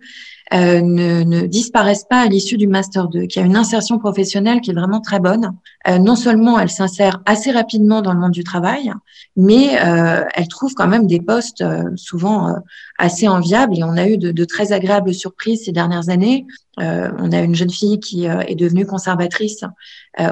euh, 0.53 0.81
ne, 0.83 1.23
ne, 1.23 1.47
disparaissent 1.47 2.07
pas 2.09 2.21
à 2.21 2.27
l'issue 2.27 2.57
du 2.57 2.67
master 2.67 3.09
2, 3.09 3.27
qui 3.27 3.39
a 3.39 3.43
une 3.43 3.57
insertion 3.57 3.99
professionnelle 3.99 4.61
qui 4.61 4.71
est 4.71 4.75
vraiment 4.75 5.01
très 5.01 5.21
bonne. 5.21 5.53
Euh, 5.89 5.99
non 5.99 6.17
seulement 6.17 6.59
elles 6.59 6.71
s'insèrent 6.71 7.23
assez 7.27 7.51
rapidement 7.51 8.03
dans 8.03 8.13
le 8.13 8.21
monde 8.21 8.33
du 8.33 8.45
travail, 8.45 8.93
mais 9.37 9.81
euh, 9.83 10.25
elles 10.35 10.49
trouvent 10.49 10.75
quand 10.75 10.89
même 10.89 11.07
des 11.07 11.21
postes 11.21 11.63
euh, 11.63 11.85
souvent 11.97 12.49
euh, 12.49 12.59
assez 12.99 13.29
enviables. 13.29 13.79
Et 13.79 13.85
on 13.85 13.97
a 13.97 14.07
eu 14.09 14.19
de, 14.19 14.31
de, 14.31 14.45
très 14.45 14.73
agréables 14.73 15.15
surprises 15.15 15.65
ces 15.65 15.73
dernières 15.73 16.09
années. 16.09 16.47
on 16.79 17.33
a 17.33 17.41
une 17.41 17.55
jeune 17.55 17.71
fille 17.71 18.01
qui 18.01 18.25
est 18.25 18.55
devenue 18.55 18.87
conservatrice 18.87 19.63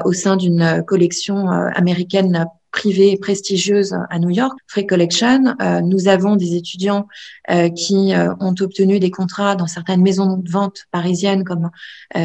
au 0.05 0.13
sein 0.13 0.37
d'une 0.37 0.83
collection 0.87 1.49
américaine 1.49 2.47
privée 2.71 3.17
prestigieuse 3.17 3.95
à 4.09 4.17
New 4.19 4.29
York, 4.29 4.57
Free 4.67 4.87
Collection. 4.87 5.55
Euh, 5.61 5.81
nous 5.81 6.07
avons 6.07 6.35
des 6.35 6.55
étudiants 6.55 7.07
euh, 7.49 7.69
qui 7.69 8.13
euh, 8.13 8.33
ont 8.39 8.55
obtenu 8.59 8.99
des 8.99 9.11
contrats 9.11 9.55
dans 9.55 9.67
certaines 9.67 10.01
maisons 10.01 10.37
de 10.37 10.49
vente 10.49 10.85
parisiennes 10.91 11.43
comme 11.43 11.69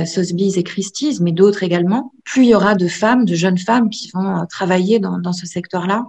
Sotheby's 0.04 0.56
et 0.56 0.62
Christie's, 0.62 1.20
mais 1.20 1.32
d'autres 1.32 1.62
également. 1.62 2.12
Plus 2.24 2.44
il 2.44 2.48
y 2.48 2.54
aura 2.54 2.74
de 2.74 2.88
femmes, 2.88 3.24
de 3.24 3.34
jeunes 3.34 3.58
femmes 3.58 3.88
qui 3.88 4.10
vont 4.12 4.46
travailler 4.48 4.98
dans, 4.98 5.18
dans 5.18 5.32
ce 5.32 5.46
secteur-là, 5.46 6.06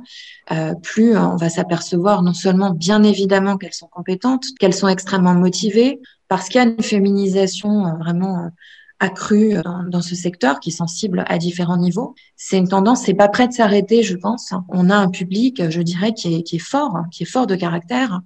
plus 0.81 1.15
on 1.15 1.35
va 1.35 1.49
s'apercevoir 1.49 2.23
non 2.23 2.33
seulement 2.33 2.71
bien 2.71 3.03
évidemment 3.03 3.57
qu'elles 3.57 3.73
sont 3.73 3.87
compétentes, 3.87 4.45
qu'elles 4.59 4.73
sont 4.73 4.87
extrêmement 4.87 5.35
motivées, 5.35 5.99
parce 6.27 6.49
qu'il 6.49 6.59
y 6.59 6.63
a 6.63 6.67
une 6.67 6.81
féminisation 6.81 7.95
vraiment 7.99 8.49
accrue 8.99 9.53
dans, 9.89 10.01
ce 10.01 10.15
secteur 10.15 10.59
qui 10.59 10.69
est 10.69 10.73
sensible 10.73 11.23
à 11.27 11.37
différents 11.37 11.77
niveaux. 11.77 12.15
C'est 12.35 12.57
une 12.57 12.67
tendance, 12.67 13.03
c'est 13.03 13.13
pas 13.13 13.27
prêt 13.27 13.47
de 13.47 13.53
s'arrêter, 13.53 14.01
je 14.03 14.15
pense. 14.15 14.53
On 14.69 14.89
a 14.89 14.95
un 14.95 15.09
public, 15.09 15.69
je 15.69 15.81
dirais, 15.81 16.13
qui 16.13 16.35
est, 16.35 16.43
qui 16.43 16.55
est 16.55 16.59
fort, 16.59 17.03
qui 17.11 17.23
est 17.23 17.27
fort 17.27 17.47
de 17.47 17.55
caractère, 17.55 18.21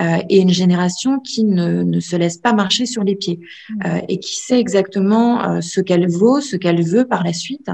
euh, 0.00 0.18
et 0.28 0.40
une 0.40 0.50
génération 0.50 1.20
qui 1.20 1.44
ne, 1.44 1.82
ne, 1.82 2.00
se 2.00 2.16
laisse 2.16 2.38
pas 2.38 2.52
marcher 2.52 2.86
sur 2.86 3.04
les 3.04 3.16
pieds 3.16 3.40
mmh. 3.68 3.74
euh, 3.86 4.00
et 4.08 4.18
qui 4.18 4.36
sait 4.36 4.58
exactement 4.58 5.42
euh, 5.42 5.60
ce 5.60 5.80
qu'elle 5.80 6.08
vaut, 6.08 6.40
ce 6.40 6.56
qu'elle 6.56 6.82
veut 6.82 7.06
par 7.06 7.22
la 7.22 7.32
suite, 7.32 7.68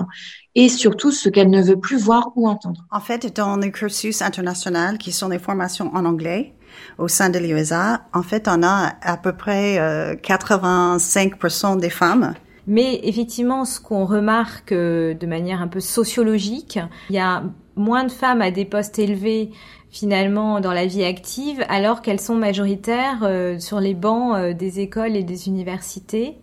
et 0.54 0.68
surtout 0.68 1.11
ce 1.11 1.28
qu'elle 1.28 1.50
ne 1.50 1.62
veut 1.62 1.78
plus 1.78 1.96
voir 1.96 2.33
ou 2.37 2.48
entendre. 2.48 2.87
En 2.90 3.00
fait, 3.00 3.35
dans 3.35 3.57
les 3.57 3.72
cursus 3.72 4.22
international, 4.22 4.98
qui 4.98 5.12
sont 5.12 5.28
des 5.28 5.38
formations 5.38 5.90
en 5.94 6.04
anglais, 6.04 6.54
au 6.98 7.08
sein 7.08 7.30
de 7.30 7.38
l'USA, 7.38 8.02
en 8.12 8.22
fait, 8.22 8.48
on 8.48 8.62
a 8.62 8.94
à 9.02 9.16
peu 9.16 9.32
près 9.32 9.76
85% 10.22 11.76
euh, 11.76 11.80
des 11.80 11.90
femmes. 11.90 12.34
Mais 12.66 13.00
effectivement, 13.02 13.64
ce 13.64 13.80
qu'on 13.80 14.04
remarque 14.04 14.72
euh, 14.72 15.14
de 15.14 15.26
manière 15.26 15.60
un 15.60 15.68
peu 15.68 15.80
sociologique, 15.80 16.78
il 17.10 17.16
y 17.16 17.18
a 17.18 17.42
moins 17.76 18.04
de 18.04 18.12
femmes 18.12 18.40
à 18.40 18.50
des 18.50 18.64
postes 18.64 18.98
élevés 18.98 19.50
finalement 19.90 20.60
dans 20.60 20.72
la 20.72 20.87
vie 20.87 21.04
active, 21.04 21.64
alors 21.68 22.02
qu'elles 22.02 22.20
sont 22.20 22.34
majoritaires 22.34 23.20
euh, 23.22 23.58
sur 23.58 23.80
les 23.80 23.94
bancs 23.94 24.52
des 24.56 24.80
écoles 24.80 25.14
et 25.16 25.22
des 25.22 25.48
universités. 25.48 26.38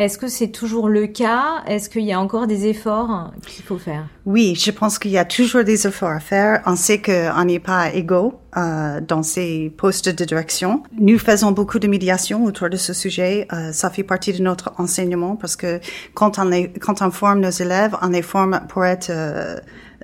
Est-ce 0.00 0.16
que 0.16 0.28
c'est 0.28 0.48
toujours 0.48 0.88
le 0.88 1.06
cas? 1.06 1.62
Est-ce 1.66 1.90
qu'il 1.90 2.04
y 2.04 2.12
a 2.14 2.18
encore 2.18 2.46
des 2.46 2.64
efforts 2.64 3.34
qu'il 3.46 3.62
faut 3.62 3.76
faire? 3.76 4.06
Oui, 4.24 4.54
je 4.54 4.70
pense 4.70 4.98
qu'il 4.98 5.10
y 5.10 5.18
a 5.18 5.26
toujours 5.26 5.62
des 5.62 5.86
efforts 5.86 6.08
à 6.08 6.20
faire. 6.20 6.62
On 6.64 6.74
sait 6.74 7.02
qu'on 7.02 7.44
n'est 7.44 7.60
pas 7.60 7.92
égaux 7.92 8.40
euh, 8.56 9.02
dans 9.06 9.22
ces 9.22 9.70
postes 9.76 10.08
de 10.08 10.24
direction. 10.24 10.84
Nous 10.98 11.18
faisons 11.18 11.52
beaucoup 11.52 11.78
de 11.78 11.86
médiation 11.86 12.44
autour 12.44 12.70
de 12.70 12.78
ce 12.78 12.94
sujet. 12.94 13.46
Euh, 13.52 13.72
ça 13.72 13.90
fait 13.90 14.02
partie 14.02 14.32
de 14.32 14.42
notre 14.42 14.72
enseignement 14.78 15.36
parce 15.36 15.54
que 15.54 15.80
quand 16.14 16.38
on, 16.38 16.50
quand 16.80 17.02
on 17.02 17.10
forme 17.10 17.40
nos 17.40 17.50
élèves, 17.50 17.94
on 18.00 18.08
les 18.08 18.22
forme 18.22 18.58
pour 18.70 18.86
être 18.86 19.10
euh, 19.10 19.58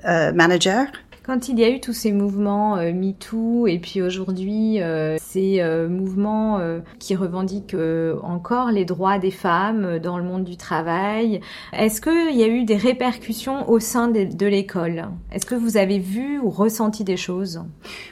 euh 0.05 0.31
manager 0.35 0.89
quand 1.27 1.49
il 1.49 1.59
y 1.59 1.65
a 1.65 1.69
eu 1.69 1.81
tous 1.81 1.93
ces 1.93 2.13
mouvements 2.13 2.77
euh, 2.77 2.93
MeToo 2.93 3.67
et 3.67 3.81
puis 3.81 4.01
aujourd'hui 4.01 4.81
euh, 4.81 5.17
ces 5.21 5.61
euh, 5.61 5.89
mouvements 5.89 6.59
euh, 6.61 6.79
qui 7.01 7.17
revendiquent 7.17 7.77
encore 8.23 8.71
les 8.71 8.85
droits 8.85 9.19
des 9.19 9.31
femmes 9.31 9.99
dans 9.99 10.19
le 10.19 10.25
monde 10.25 10.45
du 10.45 10.57
travail, 10.57 11.41
est-ce 11.73 12.01
qu'il 12.01 12.37
y 12.37 12.45
a 12.45 12.47
eu 12.47 12.65
des 12.65 12.77
répercussions 12.77 13.69
au 13.69 13.81
sein 13.81 14.09
de, 14.09 14.25
de 14.25 14.47
l'école? 14.47 15.09
Est-ce 15.33 15.47
que 15.47 15.55
vous 15.55 15.77
avez 15.77 15.99
vu 15.99 16.39
ou 16.39 16.51
ressenti 16.51 17.03
des 17.03 17.17
choses? 17.17 17.63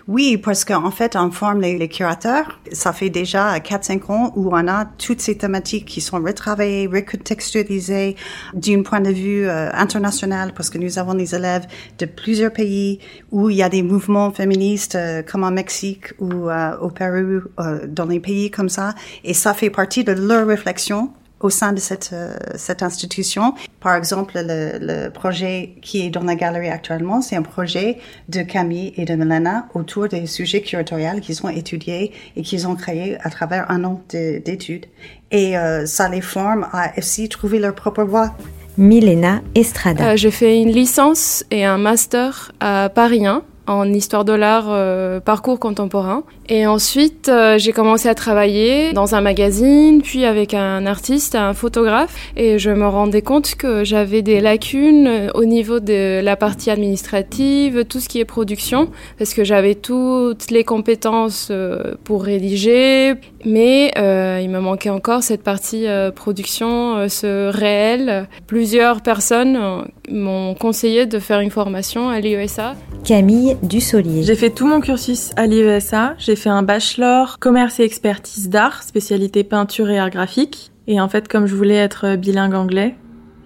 Oui, 0.08 0.36
parce 0.36 0.64
qu'en 0.64 0.90
fait, 0.90 1.16
on 1.16 1.30
forme 1.30 1.60
les, 1.60 1.78
les, 1.78 1.88
curateurs. 1.88 2.58
Ça 2.72 2.92
fait 2.92 3.10
déjà 3.10 3.58
4-5 3.58 4.12
ans 4.12 4.32
où 4.36 4.50
on 4.52 4.68
a 4.68 4.86
toutes 4.86 5.20
ces 5.20 5.36
thématiques 5.36 5.86
qui 5.86 6.00
sont 6.00 6.20
retravaillées, 6.20 6.86
recontextualisées 6.86 8.16
d'un 8.54 8.82
point 8.82 9.00
de 9.00 9.10
vue 9.10 9.48
international 9.48 10.52
parce 10.54 10.70
que 10.70 10.78
nous 10.78 10.98
avons 10.98 11.14
des 11.14 11.34
élèves 11.34 11.66
de 11.98 12.06
plusieurs 12.06 12.52
pays 12.52 13.00
où 13.30 13.50
il 13.50 13.56
y 13.56 13.62
a 13.62 13.68
des 13.68 13.82
mouvements 13.82 14.30
féministes 14.30 14.94
euh, 14.94 15.22
comme 15.22 15.44
en 15.44 15.50
Mexique 15.50 16.12
ou 16.20 16.48
euh, 16.48 16.76
au 16.78 16.90
Pérou, 16.90 17.42
euh, 17.58 17.86
dans 17.86 18.06
les 18.06 18.20
pays 18.20 18.50
comme 18.50 18.68
ça, 18.68 18.94
et 19.24 19.34
ça 19.34 19.54
fait 19.54 19.70
partie 19.70 20.04
de 20.04 20.12
leur 20.12 20.46
réflexion 20.46 21.10
au 21.40 21.50
sein 21.50 21.74
de 21.74 21.78
cette, 21.80 22.14
cette 22.54 22.82
institution. 22.82 23.52
Par 23.80 23.96
exemple, 23.96 24.32
le, 24.36 24.78
le, 24.80 25.10
projet 25.10 25.74
qui 25.82 26.06
est 26.06 26.08
dans 26.08 26.22
la 26.22 26.36
galerie 26.36 26.70
actuellement, 26.70 27.20
c'est 27.20 27.36
un 27.36 27.42
projet 27.42 27.98
de 28.30 28.40
Camille 28.40 28.94
et 28.96 29.04
de 29.04 29.14
Melena 29.14 29.66
autour 29.74 30.08
des 30.08 30.26
sujets 30.26 30.62
curatoriaux 30.62 31.20
qu'ils 31.20 31.44
ont 31.44 31.50
étudiés 31.50 32.12
et 32.36 32.40
qu'ils 32.40 32.66
ont 32.66 32.76
créés 32.76 33.18
à 33.20 33.28
travers 33.28 33.70
un 33.70 33.84
an 33.84 34.00
d'études. 34.10 34.86
Et 35.32 35.54
ça 35.84 36.08
les 36.08 36.22
forme 36.22 36.66
à 36.72 36.92
aussi 36.96 37.28
trouver 37.28 37.58
leur 37.58 37.74
propre 37.74 38.04
voie. 38.04 38.34
Milena 38.76 39.40
Estrada. 39.54 40.10
Euh, 40.10 40.16
j'ai 40.16 40.30
fait 40.30 40.60
une 40.60 40.70
licence 40.70 41.44
et 41.50 41.64
un 41.64 41.78
master 41.78 42.52
à 42.60 42.88
Paris 42.88 43.26
1 43.26 43.42
en 43.66 43.92
histoire 43.92 44.24
de 44.24 44.32
l'art, 44.32 44.66
euh, 44.68 45.20
parcours 45.20 45.58
contemporain. 45.58 46.24
Et 46.48 46.66
ensuite, 46.66 47.30
euh, 47.30 47.56
j'ai 47.56 47.72
commencé 47.72 48.06
à 48.06 48.14
travailler 48.14 48.92
dans 48.92 49.14
un 49.14 49.22
magazine, 49.22 50.02
puis 50.02 50.26
avec 50.26 50.52
un 50.52 50.84
artiste, 50.84 51.34
un 51.36 51.54
photographe, 51.54 52.14
et 52.36 52.58
je 52.58 52.70
me 52.70 52.86
rendais 52.86 53.22
compte 53.22 53.54
que 53.54 53.82
j'avais 53.82 54.20
des 54.20 54.40
lacunes 54.40 55.06
euh, 55.06 55.30
au 55.32 55.46
niveau 55.46 55.80
de 55.80 56.20
la 56.22 56.36
partie 56.36 56.70
administrative, 56.70 57.86
tout 57.86 57.98
ce 57.98 58.10
qui 58.10 58.20
est 58.20 58.26
production, 58.26 58.90
parce 59.16 59.32
que 59.32 59.42
j'avais 59.42 59.74
toutes 59.74 60.50
les 60.50 60.64
compétences 60.64 61.48
euh, 61.50 61.94
pour 62.04 62.24
rédiger, 62.24 63.14
mais 63.46 63.92
il 63.96 64.50
me 64.50 64.58
manquait 64.58 64.90
encore 64.90 65.22
cette 65.22 65.42
partie 65.42 65.86
production, 66.14 67.08
ce 67.08 67.50
réel. 67.50 68.26
Plusieurs 68.46 69.02
personnes 69.02 69.84
m'ont 70.10 70.54
conseillé 70.54 71.06
de 71.06 71.18
faire 71.18 71.40
une 71.40 71.50
formation 71.50 72.08
à 72.08 72.20
l'IESA. 72.20 72.74
Camille 73.04 73.56
Dussolier. 73.62 74.22
J'ai 74.22 74.34
fait 74.34 74.50
tout 74.50 74.66
mon 74.66 74.80
cursus 74.80 75.32
à 75.36 75.46
l'IESA. 75.46 76.14
J'ai 76.18 76.33
fait 76.36 76.50
un 76.50 76.62
bachelor 76.62 77.38
commerce 77.38 77.80
et 77.80 77.84
expertise 77.84 78.48
d'art, 78.48 78.82
spécialité 78.82 79.44
peinture 79.44 79.90
et 79.90 79.98
art 79.98 80.10
graphique. 80.10 80.70
Et 80.86 81.00
en 81.00 81.08
fait, 81.08 81.28
comme 81.28 81.46
je 81.46 81.54
voulais 81.54 81.76
être 81.76 82.16
bilingue 82.16 82.54
anglais, 82.54 82.94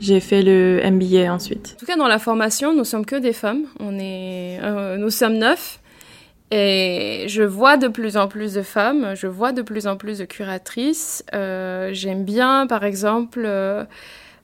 j'ai 0.01 0.21
fait 0.21 0.43
le 0.43 0.81
MBA 0.85 1.33
ensuite. 1.33 1.75
En 1.77 1.81
tout 1.81 1.87
cas, 1.87 1.97
dans 1.97 2.09
la 2.09 2.19
formation, 2.19 2.75
nous 2.75 2.85
sommes 2.85 3.07
que 3.07 3.17
des 3.17 3.33
femmes. 3.33 3.65
On 3.81 3.99
est, 3.99 4.61
euh, 4.63 4.97
nous 4.97 5.11
sommes 5.11 5.39
neuf. 5.39 5.81
Et 6.51 7.27
je 7.29 7.43
vois 7.43 7.77
de 7.77 7.89
plus 7.89 8.17
en 8.17 8.27
plus 8.27 8.55
de 8.55 8.63
femmes, 8.63 9.13
je 9.15 9.27
vois 9.27 9.53
de 9.53 9.61
plus 9.61 9.87
en 9.87 9.97
plus 9.97 10.19
de 10.19 10.25
curatrices. 10.25 11.23
Euh, 11.35 11.91
J'aime 11.93 12.25
bien, 12.25 12.67
par 12.67 12.85
exemple, 12.85 13.43
euh, 13.45 13.85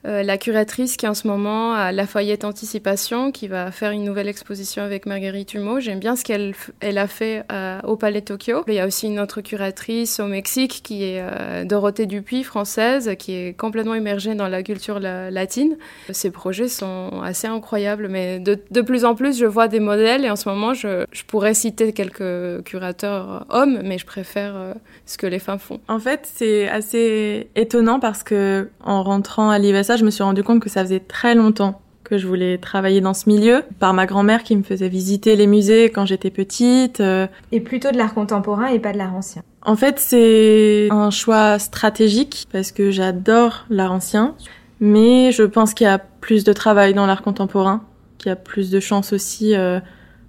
euh, 0.06 0.22
la 0.22 0.36
curatrice 0.36 0.98
qui 0.98 1.08
en 1.08 1.14
ce 1.14 1.26
moment 1.26 1.72
à 1.72 1.90
La 1.90 2.06
Fayette 2.06 2.44
Anticipation, 2.44 3.32
qui 3.32 3.48
va 3.48 3.70
faire 3.70 3.90
une 3.90 4.04
nouvelle 4.04 4.28
exposition 4.28 4.82
avec 4.82 5.06
Marguerite 5.06 5.54
Humeau. 5.54 5.80
J'aime 5.80 5.98
bien 5.98 6.14
ce 6.14 6.24
qu'elle 6.24 6.54
elle 6.80 6.98
a 6.98 7.06
fait 7.06 7.44
euh, 7.50 7.80
au 7.84 7.96
Palais 7.96 8.20
Tokyo. 8.20 8.64
Il 8.68 8.74
y 8.74 8.80
a 8.80 8.86
aussi 8.86 9.06
une 9.06 9.18
autre 9.18 9.40
curatrice 9.40 10.20
au 10.20 10.26
Mexique 10.26 10.82
qui 10.82 11.04
est 11.04 11.20
euh, 11.22 11.64
Dorothée 11.64 12.04
Dupuis, 12.04 12.44
française, 12.44 13.12
qui 13.18 13.32
est 13.32 13.58
complètement 13.58 13.94
immergée 13.94 14.34
dans 14.34 14.48
la 14.48 14.62
culture 14.62 15.00
latine. 15.00 15.76
Ces 16.10 16.30
projets 16.30 16.68
sont 16.68 17.22
assez 17.22 17.46
incroyables, 17.46 18.08
mais 18.08 18.38
de, 18.40 18.58
de, 18.70 18.80
plus 18.82 19.06
en 19.06 19.14
plus, 19.14 19.38
je 19.38 19.46
vois 19.46 19.68
des 19.68 19.80
modèles 19.80 20.26
et 20.26 20.30
en 20.30 20.36
ce 20.36 20.48
moment, 20.48 20.74
je, 20.74 21.06
je 21.12 21.22
pourrais 21.24 21.54
citer 21.54 21.92
quelques 21.92 22.62
curateurs 22.64 23.46
hommes, 23.48 23.80
mais 23.82 23.96
je 23.96 24.04
préfère 24.04 24.74
ce 25.06 25.16
que 25.16 25.26
les 25.26 25.38
femmes 25.38 25.58
font. 25.58 25.80
En 25.88 25.98
fait, 25.98 26.28
c'est 26.30 26.68
assez 26.68 27.48
étonnant 27.56 28.00
parce 28.00 28.22
que 28.22 28.68
en 28.84 29.02
rentrant 29.02 29.48
à 29.48 29.58
l'IVSA, 29.58 29.93
je 29.96 30.04
me 30.04 30.10
suis 30.10 30.22
rendu 30.22 30.42
compte 30.42 30.60
que 30.60 30.68
ça 30.68 30.82
faisait 30.82 31.00
très 31.00 31.34
longtemps 31.34 31.80
que 32.04 32.18
je 32.18 32.26
voulais 32.26 32.58
travailler 32.58 33.00
dans 33.00 33.14
ce 33.14 33.28
milieu, 33.28 33.62
par 33.78 33.94
ma 33.94 34.04
grand-mère 34.06 34.42
qui 34.42 34.54
me 34.56 34.62
faisait 34.62 34.88
visiter 34.88 35.36
les 35.36 35.46
musées 35.46 35.90
quand 35.90 36.04
j'étais 36.04 36.30
petite. 36.30 37.00
Euh. 37.00 37.26
Et 37.50 37.60
plutôt 37.60 37.90
de 37.90 37.96
l'art 37.96 38.12
contemporain 38.12 38.66
et 38.66 38.78
pas 38.78 38.92
de 38.92 38.98
l'art 38.98 39.14
ancien. 39.14 39.42
En 39.62 39.74
fait, 39.74 39.98
c'est 39.98 40.88
un 40.90 41.10
choix 41.10 41.58
stratégique 41.58 42.46
parce 42.52 42.72
que 42.72 42.90
j'adore 42.90 43.64
l'art 43.70 43.92
ancien, 43.92 44.34
mais 44.80 45.32
je 45.32 45.42
pense 45.42 45.72
qu'il 45.72 45.86
y 45.86 45.90
a 45.90 45.98
plus 45.98 46.44
de 46.44 46.52
travail 46.52 46.92
dans 46.92 47.06
l'art 47.06 47.22
contemporain, 47.22 47.82
qu'il 48.18 48.28
y 48.28 48.32
a 48.32 48.36
plus 48.36 48.70
de 48.70 48.80
chances 48.80 49.14
aussi 49.14 49.56
euh, 49.56 49.80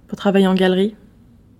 pour 0.08 0.16
travailler 0.16 0.46
en 0.46 0.54
galerie. 0.54 0.96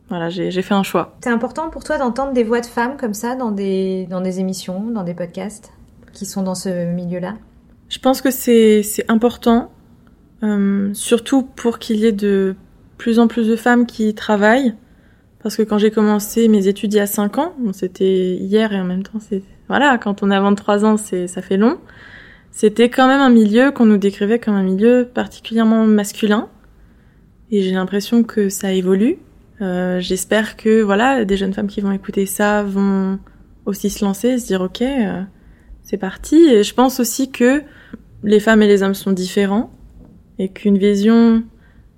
Voilà, 0.08 0.30
j'ai 0.30 0.62
fait 0.62 0.74
un 0.74 0.84
choix. 0.84 1.16
C'est 1.22 1.30
important 1.30 1.68
pour 1.68 1.82
toi 1.82 1.98
d'entendre 1.98 2.32
des 2.32 2.44
voix 2.44 2.60
de 2.60 2.66
femmes 2.66 2.96
comme 2.96 3.12
ça 3.12 3.34
dans 3.34 3.50
des, 3.50 4.06
dans 4.08 4.20
des 4.20 4.38
émissions, 4.38 4.80
dans 4.82 5.02
des 5.02 5.14
podcasts 5.14 5.72
qui 6.12 6.26
sont 6.26 6.42
dans 6.42 6.54
ce 6.54 6.86
milieu-là? 6.86 7.34
Je 7.88 7.98
pense 7.98 8.20
que 8.20 8.30
c'est 8.30 8.82
important, 9.08 9.70
euh, 10.42 10.90
surtout 10.94 11.42
pour 11.42 11.78
qu'il 11.78 11.96
y 11.96 12.06
ait 12.06 12.12
de 12.12 12.54
plus 12.98 13.18
en 13.18 13.28
plus 13.28 13.48
de 13.48 13.56
femmes 13.56 13.86
qui 13.86 14.14
travaillent. 14.14 14.74
Parce 15.42 15.56
que 15.56 15.62
quand 15.62 15.78
j'ai 15.78 15.90
commencé 15.90 16.48
mes 16.48 16.66
études 16.66 16.92
il 16.94 16.96
y 16.96 17.00
a 17.00 17.06
5 17.06 17.38
ans, 17.38 17.54
bon, 17.58 17.72
c'était 17.72 18.34
hier 18.34 18.72
et 18.72 18.80
en 18.80 18.84
même 18.84 19.04
temps 19.04 19.20
c'est 19.20 19.42
voilà, 19.68 19.98
quand 19.98 20.22
on 20.22 20.30
a 20.30 20.40
23 20.40 20.84
ans, 20.84 20.96
c'est 20.96 21.26
ça 21.26 21.42
fait 21.42 21.56
long. 21.56 21.78
C'était 22.50 22.88
quand 22.88 23.06
même 23.06 23.20
un 23.20 23.30
milieu 23.30 23.70
qu'on 23.70 23.84
nous 23.84 23.98
décrivait 23.98 24.38
comme 24.38 24.54
un 24.54 24.62
milieu 24.62 25.08
particulièrement 25.12 25.84
masculin. 25.84 26.48
Et 27.50 27.62
j'ai 27.62 27.72
l'impression 27.72 28.22
que 28.22 28.48
ça 28.48 28.72
évolue. 28.72 29.18
Euh, 29.60 30.00
J'espère 30.00 30.56
que 30.56 30.82
voilà, 30.82 31.24
des 31.24 31.36
jeunes 31.36 31.52
femmes 31.52 31.66
qui 31.66 31.80
vont 31.80 31.92
écouter 31.92 32.26
ça 32.26 32.62
vont 32.62 33.18
aussi 33.66 33.90
se 33.90 34.04
lancer, 34.04 34.38
se 34.38 34.46
dire 34.46 34.62
ok, 34.62 34.82
euh, 34.82 35.22
c'est 35.86 35.96
parti. 35.96 36.36
Et 36.36 36.62
je 36.62 36.74
pense 36.74 37.00
aussi 37.00 37.30
que 37.30 37.62
les 38.22 38.40
femmes 38.40 38.60
et 38.60 38.66
les 38.66 38.82
hommes 38.82 38.94
sont 38.94 39.12
différents 39.12 39.70
et 40.38 40.50
qu'une 40.50 40.76
vision 40.76 41.44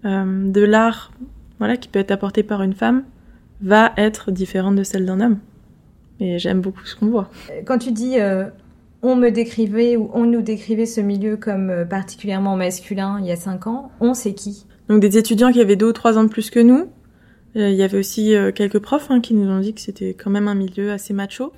euh, 0.05 0.51
de 0.51 0.61
l'art, 0.61 1.13
voilà, 1.59 1.77
qui 1.77 1.89
peut 1.89 1.99
être 1.99 2.13
apportée 2.13 2.45
par 2.45 2.63
une 2.63 2.75
femme, 2.75 3.03
va 3.61 3.93
être 3.97 4.31
différente 4.31 4.77
de 4.77 4.85
celle 4.85 5.05
d'un 5.05 5.21
homme. 5.21 5.39
Et 6.21 6.39
j'aime 6.39 6.61
beaucoup 6.61 6.85
ce 6.85 6.95
qu'on 6.95 7.07
voit. 7.07 7.31
Quand 7.65 7.79
tu 7.79 7.91
dis 7.91 8.21
euh, 8.21 8.45
on 9.03 9.17
me 9.17 9.31
décrivait 9.31 9.97
ou 9.97 10.11
on 10.13 10.25
nous 10.25 10.43
décrivait 10.43 10.87
ce 10.87 11.01
milieu 11.01 11.37
comme 11.37 11.71
euh, 11.71 11.85
particulièrement 11.85 12.57
masculin 12.57 13.19
il 13.21 13.27
y 13.27 13.33
a 13.33 13.37
cinq 13.37 13.67
ans, 13.67 13.91
on 14.01 14.15
c'est 14.15 14.35
qui? 14.35 14.67
Donc 14.89 15.01
des 15.01 15.19
étudiants 15.19 15.51
qui 15.51 15.61
avaient 15.61 15.77
deux 15.77 15.89
ou 15.89 15.93
trois 15.93 16.19
ans 16.19 16.25
de 16.25 16.29
plus 16.29 16.51
que 16.51 16.61
nous. 16.61 16.87
Il 17.55 17.75
y 17.75 17.83
avait 17.83 17.99
aussi 17.99 18.35
quelques 18.55 18.79
profs 18.79 19.11
hein, 19.11 19.21
qui 19.21 19.35
nous 19.35 19.51
ont 19.51 19.59
dit 19.59 19.75
que 19.75 19.81
c'était 19.81 20.11
quand 20.11 20.31
même 20.31 20.49
un 20.49 20.55
milieu 20.55 20.93
assez 20.93 21.13
macho. 21.13 21.53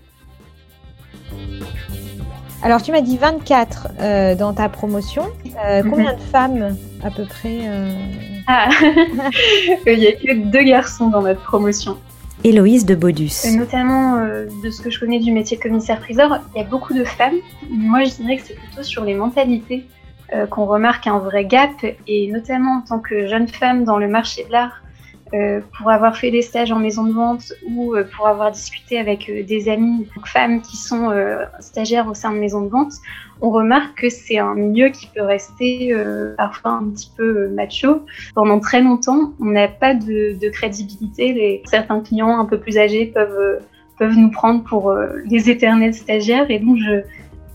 Alors, 2.63 2.83
tu 2.83 2.93
m'as 2.93 3.01
dit 3.01 3.17
24 3.17 3.89
euh, 4.01 4.35
dans 4.35 4.53
ta 4.53 4.69
promotion. 4.69 5.23
Euh, 5.65 5.83
mhm. 5.83 5.91
Combien 5.91 6.13
de 6.13 6.21
femmes 6.21 6.77
à 7.03 7.11
peu 7.11 7.25
près 7.25 7.61
euh 7.65 7.95
ah. 8.47 8.69
Il 9.87 9.99
n'y 9.99 10.07
a 10.07 10.13
que 10.13 10.51
deux 10.51 10.63
garçons 10.63 11.09
dans 11.09 11.23
notre 11.23 11.43
promotion. 11.43 11.97
Héloïse 12.45 12.87
de 12.87 12.95
Baudus. 12.95 13.33
notamment 13.55 14.19
de 14.19 14.71
ce 14.71 14.81
que 14.81 14.91
je 14.91 14.99
connais 14.99 15.19
du 15.19 15.31
métier 15.31 15.59
de 15.59 15.63
commissaire-priseur, 15.63 16.41
il 16.55 16.59
y 16.59 16.65
a 16.65 16.67
beaucoup 16.67 16.95
de 16.95 17.05
femmes. 17.05 17.37
Moi, 17.71 18.05
je 18.05 18.15
dirais 18.15 18.37
que 18.39 18.43
c'est 18.47 18.55
plutôt 18.55 18.83
sur 18.83 19.05
les 19.05 19.15
mentalités 19.15 19.87
qu'on 20.49 20.65
remarque 20.65 21.07
un 21.07 21.19
vrai 21.19 21.45
gap, 21.45 21.71
et 22.07 22.31
notamment 22.33 22.79
en 22.79 22.81
tant 22.81 22.99
que 22.99 23.27
jeune 23.27 23.47
femme 23.47 23.85
dans 23.85 23.99
le 23.99 24.09
marché 24.09 24.45
de 24.45 24.53
l'art, 24.53 24.83
euh, 25.33 25.61
pour 25.79 25.91
avoir 25.91 26.17
fait 26.17 26.33
des 26.33 26.43
stages 26.43 26.73
en 26.73 26.81
maison 26.81 27.05
de 27.05 27.13
vente 27.13 27.53
ou 27.69 27.95
euh, 27.95 28.03
pour 28.17 28.27
avoir 28.27 28.51
discuté 28.51 28.99
avec 28.99 29.29
euh, 29.29 29.45
des 29.45 29.69
amies 29.69 30.09
femmes 30.25 30.61
qui 30.61 30.77
sont 30.77 31.11
stagiaires 31.61 32.09
au 32.09 32.15
sein 32.15 32.33
de 32.33 32.39
maison 32.39 32.63
de 32.63 32.69
vente, 32.69 32.93
on 33.41 33.51
remarque 33.51 34.01
que 34.01 34.11
c'est 34.11 34.39
un 34.39 34.55
milieu 34.55 34.89
qui 34.89 35.07
peut 35.07 35.23
rester 35.23 35.95
parfois 36.37 36.73
un 36.73 36.91
petit 36.91 37.11
peu 37.17 37.49
macho. 37.49 38.05
Pendant 38.35 38.61
très 38.61 38.83
longtemps, 38.83 39.33
on 39.41 39.47
n'a 39.47 39.67
pas 39.69 39.95
de, 39.95 40.49
crédibilité. 40.51 41.63
Certains 41.65 42.01
clients 42.01 42.39
un 42.39 42.45
peu 42.45 42.59
plus 42.59 42.77
âgés 42.77 43.07
peuvent, 43.07 43.61
peuvent 43.99 44.17
nous 44.17 44.31
prendre 44.31 44.63
pour 44.63 44.95
les 45.25 45.49
éternels 45.49 45.95
stagiaires 45.95 46.51
et 46.51 46.59
donc 46.59 46.79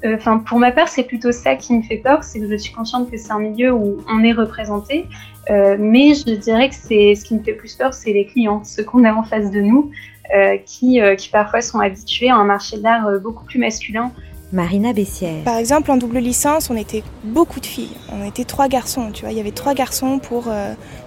Enfin, 0.06 0.38
pour 0.38 0.60
ma 0.60 0.72
part, 0.72 0.88
c'est 0.88 1.04
plutôt 1.04 1.32
ça 1.32 1.56
qui 1.56 1.74
me 1.74 1.82
fait 1.82 1.98
peur, 1.98 2.24
c'est 2.24 2.40
que 2.40 2.48
je 2.48 2.58
suis 2.58 2.74
consciente 2.74 3.10
que 3.10 3.18
c'est 3.18 3.32
un 3.32 3.40
milieu 3.40 3.72
où 3.74 3.98
on 4.08 4.24
est 4.24 4.34
représenté, 4.34 5.08
euh, 5.50 5.76
mais 5.80 6.14
je 6.14 6.36
dirais 6.36 6.70
que 6.70 6.76
c'est 6.76 7.16
ce 7.16 7.24
qui 7.24 7.36
me 7.36 7.44
fait 7.44 7.54
plus 7.54 7.76
peur, 7.76 7.94
c'est 7.94 8.14
les 8.14 8.26
clients, 8.26 8.64
ceux 8.64 8.84
qu'on 8.84 9.04
a 9.04 9.14
en 9.14 9.24
face 9.24 9.52
de 9.52 9.62
nous, 9.62 9.92
euh, 10.36 10.58
qui, 10.66 11.02
euh, 11.02 11.16
qui 11.16 11.30
parfois 11.30 11.62
sont 11.62 11.80
habitués 11.80 12.30
à 12.30 12.36
un 12.36 12.46
marché 12.46 12.78
d'art 12.78 13.08
beaucoup 13.22 13.46
plus 13.46 13.60
masculin. 13.60 14.12
Marina 14.52 14.94
Bessière. 14.94 15.44
Par 15.44 15.58
exemple, 15.58 15.92
en 15.92 15.98
double 15.98 16.20
licence, 16.20 16.70
on 16.70 16.78
était 16.78 17.04
beaucoup 17.24 17.60
de 17.60 17.66
filles. 17.66 17.96
On 18.12 18.26
était 18.26 18.46
trois 18.46 18.68
garçons, 18.68 19.12
tu 19.12 19.24
vois. 19.24 19.32
Il 19.32 19.38
y 19.38 19.42
avait 19.42 19.52
trois 19.52 19.74
garçons 19.74 20.20
pour 20.20 20.48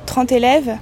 30 0.06 0.32
élèves. 0.32 0.76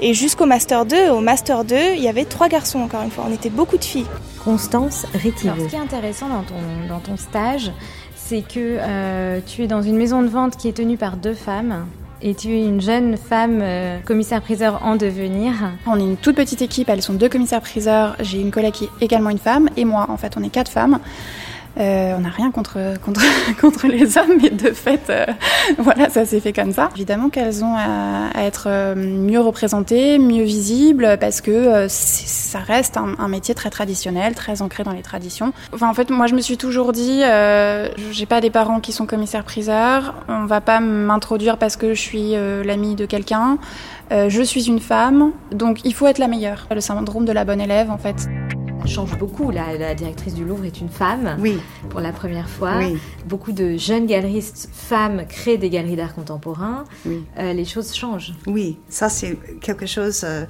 Et 0.00 0.12
jusqu'au 0.12 0.44
Master 0.44 0.84
2, 0.84 1.08
au 1.08 1.20
Master 1.20 1.64
2, 1.64 1.74
il 1.96 2.02
y 2.02 2.08
avait 2.08 2.26
trois 2.26 2.48
garçons 2.48 2.80
encore 2.80 3.02
une 3.02 3.10
fois. 3.10 3.24
On 3.28 3.32
était 3.32 3.50
beaucoup 3.50 3.78
de 3.78 3.84
filles. 3.84 4.06
Constance 4.44 5.06
Rétiveau. 5.14 5.64
ce 5.64 5.70
qui 5.70 5.74
est 5.74 5.78
intéressant 5.78 6.28
dans 6.28 6.42
ton, 6.42 6.54
dans 6.88 7.00
ton 7.00 7.16
stage, 7.16 7.72
c'est 8.14 8.42
que 8.46 9.40
tu 9.40 9.62
es 9.62 9.66
dans 9.66 9.82
une 9.82 9.96
maison 9.96 10.22
de 10.22 10.28
vente 10.28 10.56
qui 10.58 10.68
est 10.68 10.76
tenue 10.76 10.98
par 10.98 11.16
deux 11.16 11.34
femmes 11.34 11.86
et 12.22 12.34
tu 12.34 12.48
es 12.48 12.64
une 12.64 12.80
jeune 12.80 13.16
femme 13.16 13.60
euh, 13.62 13.98
commissaire-priseur 14.04 14.82
en 14.84 14.96
devenir. 14.96 15.52
On 15.86 15.98
est 15.98 16.04
une 16.04 16.16
toute 16.16 16.36
petite 16.36 16.62
équipe, 16.62 16.88
elles 16.88 17.02
sont 17.02 17.14
deux 17.14 17.28
commissaires-priseurs. 17.28 18.16
J'ai 18.20 18.40
une 18.40 18.50
collègue 18.50 18.74
qui 18.74 18.84
est 18.84 19.04
également 19.04 19.30
une 19.30 19.38
femme 19.38 19.68
et 19.76 19.84
moi, 19.84 20.06
en 20.08 20.16
fait, 20.16 20.34
on 20.36 20.42
est 20.42 20.48
quatre 20.48 20.70
femmes. 20.70 20.98
Euh, 21.78 22.14
on 22.16 22.20
n'a 22.20 22.30
rien 22.30 22.50
contre, 22.50 22.78
contre, 23.04 23.20
contre 23.60 23.86
les 23.86 24.16
hommes, 24.16 24.38
mais 24.40 24.50
de 24.50 24.70
fait, 24.70 25.10
euh, 25.10 25.26
voilà, 25.78 26.08
ça 26.08 26.24
s'est 26.24 26.40
fait 26.40 26.52
comme 26.52 26.72
ça. 26.72 26.88
Évidemment 26.94 27.28
qu'elles 27.28 27.64
ont 27.64 27.76
à, 27.76 28.30
être 28.36 28.66
euh, 28.68 28.94
mieux 28.94 29.40
représentées, 29.40 30.18
mieux 30.18 30.44
visibles, 30.44 31.16
parce 31.20 31.40
que 31.40 31.86
ça 31.88 32.60
reste 32.60 32.96
un, 32.96 33.28
métier 33.28 33.54
très 33.54 33.70
traditionnel, 33.70 34.34
très 34.34 34.62
ancré 34.62 34.84
dans 34.84 34.92
les 34.92 35.02
traditions. 35.02 35.52
Enfin, 35.74 35.88
en 35.88 35.94
fait, 35.94 36.10
moi, 36.10 36.26
je 36.26 36.34
me 36.34 36.40
suis 36.40 36.56
toujours 36.56 36.92
dit, 36.92 37.22
j'ai 38.12 38.26
pas 38.26 38.40
des 38.40 38.50
parents 38.50 38.80
qui 38.80 38.92
sont 38.92 39.06
commissaires-priseurs, 39.06 40.14
on 40.28 40.46
va 40.46 40.60
pas 40.60 40.80
m'introduire 40.80 41.58
parce 41.58 41.76
que 41.76 41.92
je 41.92 42.00
suis 42.00 42.34
l'amie 42.64 42.94
de 42.94 43.04
quelqu'un. 43.04 43.58
je 44.10 44.42
suis 44.42 44.68
une 44.68 44.80
femme, 44.80 45.32
donc 45.50 45.80
il 45.84 45.92
faut 45.92 46.06
être 46.06 46.18
la 46.18 46.28
meilleure. 46.28 46.66
Le 46.70 46.80
syndrome 46.80 47.24
de 47.24 47.32
la 47.32 47.44
bonne 47.44 47.60
élève, 47.60 47.90
en 47.90 47.98
fait. 47.98 48.28
Change 48.86 49.16
beaucoup. 49.18 49.50
La, 49.50 49.76
la, 49.76 49.94
directrice 49.94 50.34
du 50.34 50.44
Louvre 50.44 50.64
est 50.64 50.80
une 50.80 50.88
femme. 50.88 51.36
Oui. 51.38 51.58
Pour 51.90 52.00
la 52.00 52.12
première 52.12 52.48
fois. 52.48 52.78
Oui. 52.78 52.98
Beaucoup 53.26 53.52
de 53.52 53.76
jeunes 53.76 54.06
galeristes 54.06 54.68
femmes 54.72 55.26
créent 55.28 55.58
des 55.58 55.70
galeries 55.70 55.96
d'art 55.96 56.14
contemporain. 56.14 56.84
Oui. 57.04 57.24
Euh, 57.38 57.52
les 57.52 57.64
choses 57.64 57.94
changent. 57.94 58.34
Oui, 58.46 58.78
ça 58.88 59.08
c'est 59.08 59.38
quelque 59.60 59.86
chose 59.86 60.22
euh, 60.24 60.44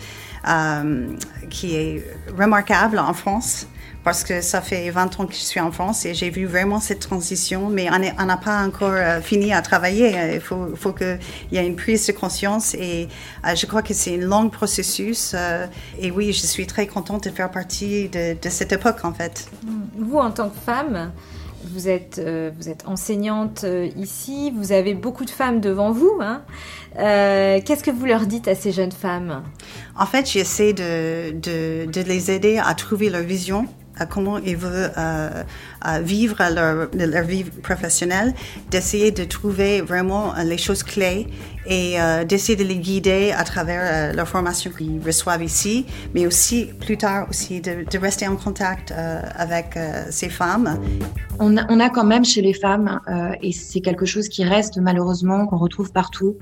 euh, 0.48 1.08
qui 1.50 1.74
est 1.74 2.04
remarquable 2.36 2.98
en 2.98 3.14
France 3.14 3.66
parce 4.06 4.22
que 4.22 4.40
ça 4.40 4.60
fait 4.60 4.88
20 4.88 5.18
ans 5.18 5.26
que 5.26 5.34
je 5.34 5.40
suis 5.40 5.58
en 5.58 5.72
France 5.72 6.06
et 6.06 6.14
j'ai 6.14 6.30
vu 6.30 6.46
vraiment 6.46 6.78
cette 6.78 7.00
transition, 7.00 7.68
mais 7.68 7.88
on 8.20 8.24
n'a 8.24 8.36
pas 8.36 8.64
encore 8.64 8.92
euh, 8.92 9.20
fini 9.20 9.52
à 9.52 9.62
travailler. 9.62 10.14
Il 10.34 10.40
faut, 10.40 10.76
faut 10.76 10.92
qu'il 10.92 11.18
y 11.50 11.56
ait 11.56 11.66
une 11.66 11.74
prise 11.74 12.06
de 12.06 12.12
conscience 12.12 12.74
et 12.74 13.08
euh, 13.44 13.56
je 13.56 13.66
crois 13.66 13.82
que 13.82 13.94
c'est 13.94 14.14
un 14.14 14.24
long 14.24 14.48
processus. 14.48 15.32
Euh, 15.34 15.66
et 15.98 16.12
oui, 16.12 16.32
je 16.32 16.46
suis 16.46 16.68
très 16.68 16.86
contente 16.86 17.24
de 17.24 17.30
faire 17.30 17.50
partie 17.50 18.08
de, 18.08 18.36
de 18.40 18.48
cette 18.48 18.72
époque 18.72 19.04
en 19.04 19.12
fait. 19.12 19.50
Vous, 19.98 20.18
en 20.18 20.30
tant 20.30 20.50
que 20.50 20.58
femme, 20.64 21.10
vous 21.72 21.88
êtes, 21.88 22.18
euh, 22.18 22.50
vous 22.56 22.68
êtes 22.68 22.86
enseignante 22.86 23.64
euh, 23.64 23.88
ici, 23.96 24.52
vous 24.56 24.72
avez 24.72 24.94
beaucoup 24.94 25.24
de 25.24 25.30
femmes 25.30 25.60
devant 25.60 25.90
vous. 25.90 26.18
Hein. 26.20 26.42
Euh, 26.98 27.60
Qu'est-ce 27.64 27.82
que 27.82 27.90
vous 27.90 28.06
leur 28.06 28.26
dites 28.26 28.48
à 28.48 28.54
ces 28.54 28.72
jeunes 28.72 28.92
femmes? 28.92 29.42
En 29.98 30.06
fait, 30.06 30.30
j'essaie 30.30 30.72
de, 30.72 31.32
de, 31.32 31.90
de 31.90 32.00
les 32.02 32.30
aider 32.30 32.58
à 32.64 32.74
trouver 32.74 33.10
leur 33.10 33.22
vision 33.22 33.66
à 33.98 34.06
comment 34.06 34.38
ils 34.38 34.56
veulent 34.56 34.92
euh, 34.96 35.42
vivre 36.02 36.36
leur 36.92 37.24
vie 37.24 37.44
professionnelle, 37.44 38.34
d'essayer 38.70 39.10
de 39.10 39.24
trouver 39.24 39.80
vraiment 39.80 40.34
les 40.44 40.58
choses 40.58 40.82
clés 40.82 41.26
et 41.68 42.00
euh, 42.00 42.24
d'essayer 42.24 42.56
de 42.56 42.64
les 42.64 42.76
guider 42.76 43.32
à 43.36 43.44
travers 43.44 43.82
euh, 43.82 44.12
leur 44.12 44.28
formation 44.28 44.70
qu'ils 44.70 45.00
reçoivent 45.04 45.42
ici, 45.42 45.86
mais 46.14 46.26
aussi 46.26 46.66
plus 46.80 46.96
tard 46.96 47.26
aussi 47.28 47.60
de, 47.60 47.84
rester 47.98 48.28
en 48.28 48.36
contact 48.36 48.92
euh, 48.92 49.20
avec 49.34 49.78
ces 50.10 50.28
femmes. 50.28 50.78
On 51.38 51.56
a, 51.56 51.90
quand 51.90 52.04
même 52.04 52.24
chez 52.24 52.40
les 52.42 52.54
femmes, 52.54 53.00
et 53.42 53.52
c'est 53.52 53.80
quelque 53.80 54.06
chose 54.06 54.28
qui 54.28 54.44
reste 54.44 54.78
malheureusement, 54.78 55.46
qu'on 55.46 55.58
retrouve 55.58 55.92
partout, 55.92 56.36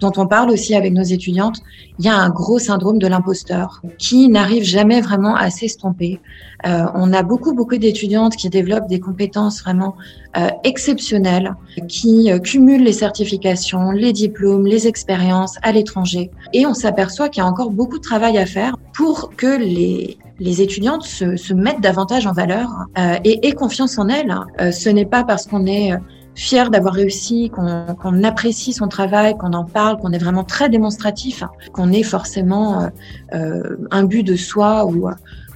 dont 0.00 0.12
on 0.16 0.26
parle 0.26 0.50
aussi 0.50 0.74
avec 0.74 0.92
nos 0.92 1.02
étudiantes, 1.02 1.60
il 1.98 2.06
y 2.06 2.08
a 2.08 2.14
un 2.14 2.30
gros 2.30 2.58
syndrome 2.58 2.98
de 2.98 3.06
l'imposteur 3.06 3.82
qui 3.98 4.28
n'arrive 4.28 4.64
jamais 4.64 5.00
vraiment 5.00 5.34
à 5.34 5.50
s'estomper. 5.50 6.20
on 6.64 7.12
a 7.12 7.22
beaucoup, 7.22 7.54
beaucoup 7.54 7.76
d'étudiantes 7.76 8.36
qui 8.36 8.48
développent 8.48 8.88
des 8.88 9.00
compétences 9.00 9.62
vraiment 9.62 9.96
euh, 10.36 10.50
exceptionnelles, 10.62 11.54
qui 11.88 12.30
euh, 12.30 12.38
cumulent 12.38 12.84
les 12.84 12.92
certifications, 12.92 13.90
les 13.92 14.12
diplômes, 14.12 14.66
les 14.68 14.86
expériences 14.86 15.56
à 15.62 15.72
l'étranger. 15.72 16.30
Et 16.52 16.66
on 16.66 16.74
s'aperçoit 16.74 17.28
qu'il 17.28 17.42
y 17.42 17.46
a 17.46 17.48
encore 17.48 17.70
beaucoup 17.70 17.98
de 17.98 18.02
travail 18.02 18.38
à 18.38 18.46
faire 18.46 18.76
pour 18.94 19.32
que 19.36 19.58
les, 19.58 20.18
les 20.38 20.62
étudiantes 20.62 21.04
se, 21.04 21.52
mettent 21.52 21.80
davantage 21.80 22.26
en 22.26 22.32
valeur 22.32 22.68
euh, 22.98 23.16
et 23.24 23.46
aient 23.46 23.52
confiance 23.52 23.98
en 23.98 24.08
elles. 24.08 24.34
Euh, 24.60 24.70
ce 24.70 24.88
n'est 24.88 25.06
pas 25.06 25.24
parce 25.24 25.46
qu'on 25.46 25.66
est 25.66 25.92
fier 26.34 26.70
d'avoir 26.70 26.94
réussi, 26.94 27.50
qu'on 27.50 27.86
qu'on 28.00 28.22
apprécie 28.22 28.72
son 28.72 28.86
travail, 28.86 29.36
qu'on 29.36 29.54
en 29.54 29.64
parle, 29.64 29.98
qu'on 29.98 30.12
est 30.12 30.18
vraiment 30.18 30.44
très 30.44 30.68
démonstratif, 30.68 31.42
qu'on 31.72 31.90
est 31.90 32.04
forcément 32.04 32.88
euh, 33.34 33.76
un 33.90 34.04
but 34.04 34.22
de 34.22 34.36
soi 34.36 34.86
ou 34.86 35.08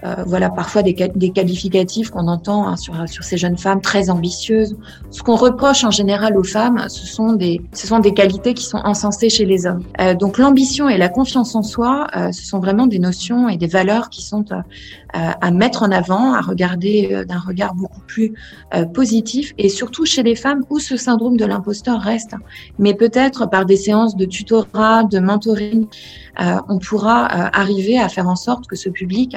euh, 0.05 0.25
voilà 0.27 0.51
parfois 0.51 0.83
des, 0.83 0.95
des 1.15 1.31
qualificatifs 1.31 2.11
qu'on 2.11 2.29
entend 2.29 2.67
hein, 2.67 2.77
sur, 2.77 3.09
sur 3.09 3.25
ces 3.25 3.37
jeunes 3.37 3.59
femmes 3.59 3.81
très 3.81 4.11
ambitieuses. 4.11 4.77
Ce 5.11 5.23
qu'on 5.23 5.37
reproche 5.37 5.85
en 5.85 5.91
général 5.91 6.37
aux 6.37 6.45
femmes, 6.45 6.87
ce 6.89 7.07
sont 7.07 7.33
des, 7.33 7.61
ce 7.73 7.87
sont 7.87 7.99
des 7.99 8.15
qualités 8.15 8.55
qui 8.55 8.65
sont 8.65 8.81
encensées 8.85 9.31
chez 9.31 9.45
les 9.45 9.67
hommes. 9.67 9.83
Euh, 10.01 10.15
donc 10.15 10.39
l'ambition 10.39 10.89
et 10.89 10.99
la 10.99 11.09
confiance 11.09 11.55
en 11.55 11.63
soi, 11.63 12.07
euh, 12.17 12.33
ce 12.33 12.45
sont 12.45 12.59
vraiment 12.59 12.87
des 12.87 12.99
notions 12.99 13.49
et 13.49 13.57
des 13.57 13.67
valeurs 13.67 14.11
qui 14.11 14.23
sont 14.23 14.45
euh, 14.53 14.61
à 15.15 15.51
mettre 15.51 15.83
en 15.83 15.91
avant, 15.91 16.33
à 16.33 16.41
regarder 16.41 17.11
euh, 17.13 17.25
d'un 17.25 17.39
regard 17.39 17.75
beaucoup 17.75 18.01
plus 18.07 18.33
positif 18.95 19.53
et 19.59 19.69
surtout 19.69 20.07
chez 20.07 20.23
les 20.23 20.35
femmes 20.35 20.63
où 20.71 20.79
ce 20.79 20.97
syndrome 20.97 21.37
de 21.37 21.45
l'imposteur 21.45 22.01
reste. 22.01 22.35
Mais 22.79 22.95
peut-être 22.95 23.47
par 23.47 23.67
des 23.67 23.77
séances 23.77 24.17
de 24.17 24.25
tutorat, 24.25 25.05
de 25.05 25.19
mentoring, 25.19 25.87
on 26.69 26.79
pourra 26.79 27.27
arriver 27.27 27.99
à 27.99 28.09
faire 28.09 28.29
en 28.29 28.37
sorte 28.37 28.67
que 28.67 28.77
ce 28.77 28.89
public 28.89 29.37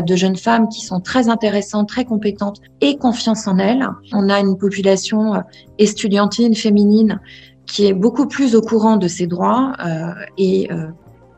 de 0.00 0.16
jeunes 0.16 0.36
femmes 0.36 0.68
qui 0.68 0.80
sont 0.80 1.00
très 1.00 1.28
intéressantes, 1.28 1.88
très 1.88 2.04
compétentes 2.04 2.60
et 2.80 2.96
confiance 2.96 3.46
en 3.46 3.58
elles. 3.58 3.86
On 4.12 4.28
a 4.28 4.40
une 4.40 4.56
population 4.56 5.42
estudiantine 5.78 6.54
féminine 6.54 7.20
qui 7.66 7.86
est 7.86 7.94
beaucoup 7.94 8.26
plus 8.26 8.54
au 8.54 8.60
courant 8.60 8.96
de 8.96 9.08
ses 9.08 9.26
droits 9.26 9.72
euh, 9.84 10.12
et 10.38 10.70
euh, 10.70 10.86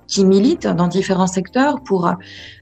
qui 0.07 0.25
militent 0.25 0.67
dans 0.67 0.89
différents 0.89 1.27
secteurs 1.27 1.81
pour 1.83 2.07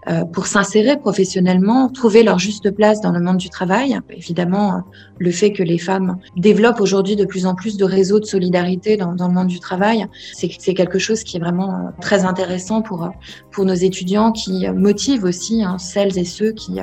euh, 0.06 0.24
pour 0.32 0.46
s'insérer 0.46 0.98
professionnellement, 0.98 1.88
trouver 1.88 2.22
leur 2.22 2.38
juste 2.38 2.70
place 2.70 3.00
dans 3.00 3.10
le 3.10 3.20
monde 3.20 3.38
du 3.38 3.48
travail. 3.48 3.98
Évidemment, 4.10 4.82
le 5.18 5.30
fait 5.30 5.52
que 5.52 5.62
les 5.62 5.78
femmes 5.78 6.18
développent 6.36 6.80
aujourd'hui 6.80 7.16
de 7.16 7.24
plus 7.24 7.46
en 7.46 7.54
plus 7.54 7.76
de 7.76 7.84
réseaux 7.84 8.20
de 8.20 8.26
solidarité 8.26 8.96
dans, 8.96 9.14
dans 9.14 9.28
le 9.28 9.34
monde 9.34 9.46
du 9.46 9.60
travail, 9.60 10.06
c'est 10.34 10.74
quelque 10.74 10.98
chose 10.98 11.22
qui 11.24 11.38
est 11.38 11.40
vraiment 11.40 11.90
très 12.00 12.24
intéressant 12.24 12.82
pour 12.82 13.08
pour 13.50 13.64
nos 13.64 13.74
étudiants, 13.74 14.32
qui 14.32 14.68
motive 14.68 15.24
aussi 15.24 15.62
hein, 15.64 15.78
celles 15.78 16.18
et 16.18 16.24
ceux 16.24 16.52
qui 16.52 16.80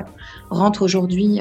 rentrent 0.50 0.82
aujourd'hui 0.82 1.40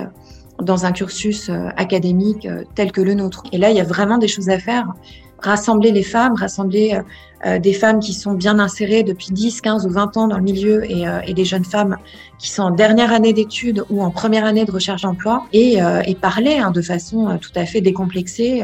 dans 0.61 0.85
un 0.85 0.91
cursus 0.91 1.49
académique 1.77 2.47
tel 2.75 2.91
que 2.91 3.01
le 3.01 3.15
nôtre. 3.15 3.43
Et 3.51 3.57
là, 3.57 3.71
il 3.71 3.77
y 3.77 3.81
a 3.81 3.83
vraiment 3.83 4.19
des 4.19 4.27
choses 4.27 4.49
à 4.49 4.59
faire 4.59 4.93
rassembler 5.41 5.91
les 5.91 6.03
femmes, 6.03 6.35
rassembler 6.35 7.01
euh, 7.45 7.57
des 7.57 7.73
femmes 7.73 7.99
qui 7.99 8.13
sont 8.13 8.33
bien 8.33 8.59
insérées 8.59 9.01
depuis 9.01 9.31
10, 9.31 9.61
15 9.61 9.87
ou 9.87 9.89
20 9.89 10.17
ans 10.17 10.27
dans 10.27 10.37
le 10.37 10.43
milieu 10.43 10.89
et, 10.89 11.07
euh, 11.07 11.21
et 11.25 11.33
des 11.33 11.45
jeunes 11.45 11.65
femmes 11.65 11.97
qui 12.37 12.51
sont 12.51 12.61
en 12.61 12.71
dernière 12.71 13.11
année 13.11 13.33
d'études 13.33 13.83
ou 13.89 14.03
en 14.03 14.11
première 14.11 14.45
année 14.45 14.63
de 14.63 14.71
recherche 14.71 15.01
d'emploi 15.01 15.45
et, 15.51 15.81
euh, 15.81 16.03
et, 16.05 16.13
parler 16.13 16.57
hein, 16.57 16.69
de 16.69 16.81
façon 16.81 17.39
tout 17.41 17.51
à 17.55 17.65
fait 17.65 17.81
décomplexée 17.81 18.63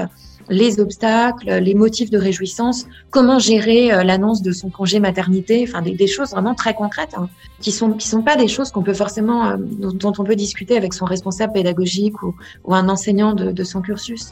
les 0.49 0.79
obstacles, 0.79 1.55
les 1.55 1.73
motifs 1.73 2.09
de 2.09 2.17
réjouissance, 2.17 2.85
comment 3.09 3.37
gérer 3.37 3.89
l'annonce 4.05 4.41
de 4.41 4.53
son 4.53 4.69
congé 4.69 5.01
maternité, 5.01 5.65
enfin 5.67 5.81
des, 5.81 5.91
des 5.91 6.07
choses 6.07 6.29
vraiment 6.29 6.55
très 6.55 6.73
concrètes, 6.73 7.15
hein, 7.17 7.27
qui 7.59 7.73
sont 7.73 7.91
qui 7.91 8.07
sont 8.07 8.21
pas 8.21 8.37
des 8.37 8.47
choses 8.47 8.71
qu'on 8.71 8.83
peut 8.83 8.93
forcément 8.93 9.57
dont, 9.57 9.91
dont, 9.91 10.13
on 10.19 10.23
peut 10.23 10.37
discuter 10.37 10.77
avec 10.77 10.93
son 10.93 11.03
responsable 11.03 11.51
pédagogique 11.51 12.23
ou, 12.23 12.33
ou 12.63 12.73
un 12.73 12.87
enseignant 12.87 13.33
de, 13.33 13.51
de 13.51 13.63
son 13.65 13.81
cursus. 13.81 14.31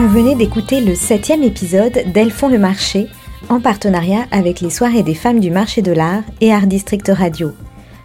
Vous 0.00 0.08
venez 0.08 0.34
d'écouter 0.34 0.80
le 0.80 0.94
septième 0.94 1.42
épisode 1.42 2.04
d'Elles 2.14 2.30
font 2.30 2.48
le 2.48 2.58
marché, 2.58 3.06
en 3.50 3.60
partenariat 3.60 4.24
avec 4.30 4.62
les 4.62 4.70
soirées 4.70 5.02
des 5.02 5.14
femmes 5.14 5.40
du 5.40 5.50
marché 5.50 5.82
de 5.82 5.92
l'art 5.92 6.22
et 6.40 6.54
Art 6.54 6.66
District 6.66 7.06
Radio. 7.14 7.52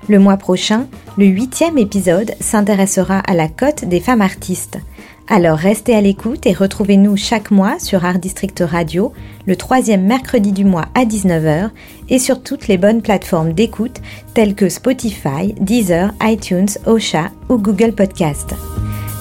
Le 0.10 0.19
mois 0.19 0.36
prochain, 0.36 0.88
le 1.17 1.25
huitième 1.25 1.77
épisode 1.77 2.34
s'intéressera 2.41 3.19
à 3.19 3.34
la 3.34 3.47
cote 3.47 3.86
des 3.86 4.01
femmes 4.01 4.19
artistes. 4.19 4.77
Alors 5.29 5.58
restez 5.58 5.95
à 5.95 6.01
l'écoute 6.01 6.45
et 6.45 6.51
retrouvez-nous 6.51 7.15
chaque 7.15 7.49
mois 7.49 7.79
sur 7.79 8.03
Art 8.03 8.19
District 8.19 8.62
Radio, 8.69 9.13
le 9.47 9.55
troisième 9.55 10.03
mercredi 10.03 10.51
du 10.51 10.65
mois 10.65 10.89
à 10.95 11.05
19h 11.05 11.69
et 12.10 12.19
sur 12.19 12.43
toutes 12.43 12.67
les 12.67 12.77
bonnes 12.77 13.03
plateformes 13.03 13.53
d'écoute 13.53 14.01
telles 14.34 14.55
que 14.55 14.67
Spotify, 14.67 15.53
Deezer, 15.62 16.13
iTunes, 16.21 16.67
Osha 16.88 17.31
ou 17.47 17.55
Google 17.55 17.93
Podcast. 17.93 18.53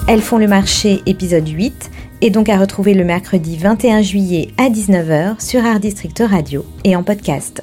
Elles 0.07 0.21
font 0.21 0.37
le 0.37 0.47
marché 0.47 1.01
épisode 1.07 1.47
8 1.47 1.89
et 2.21 2.29
donc 2.29 2.49
à 2.49 2.57
retrouver 2.57 2.93
le 2.93 3.03
mercredi 3.03 3.57
21 3.57 4.01
juillet 4.01 4.49
à 4.57 4.69
19h 4.69 5.39
sur 5.39 5.65
Art 5.65 5.79
District 5.79 6.21
Radio 6.25 6.65
et 6.83 6.95
en 6.95 7.03
podcast. 7.03 7.61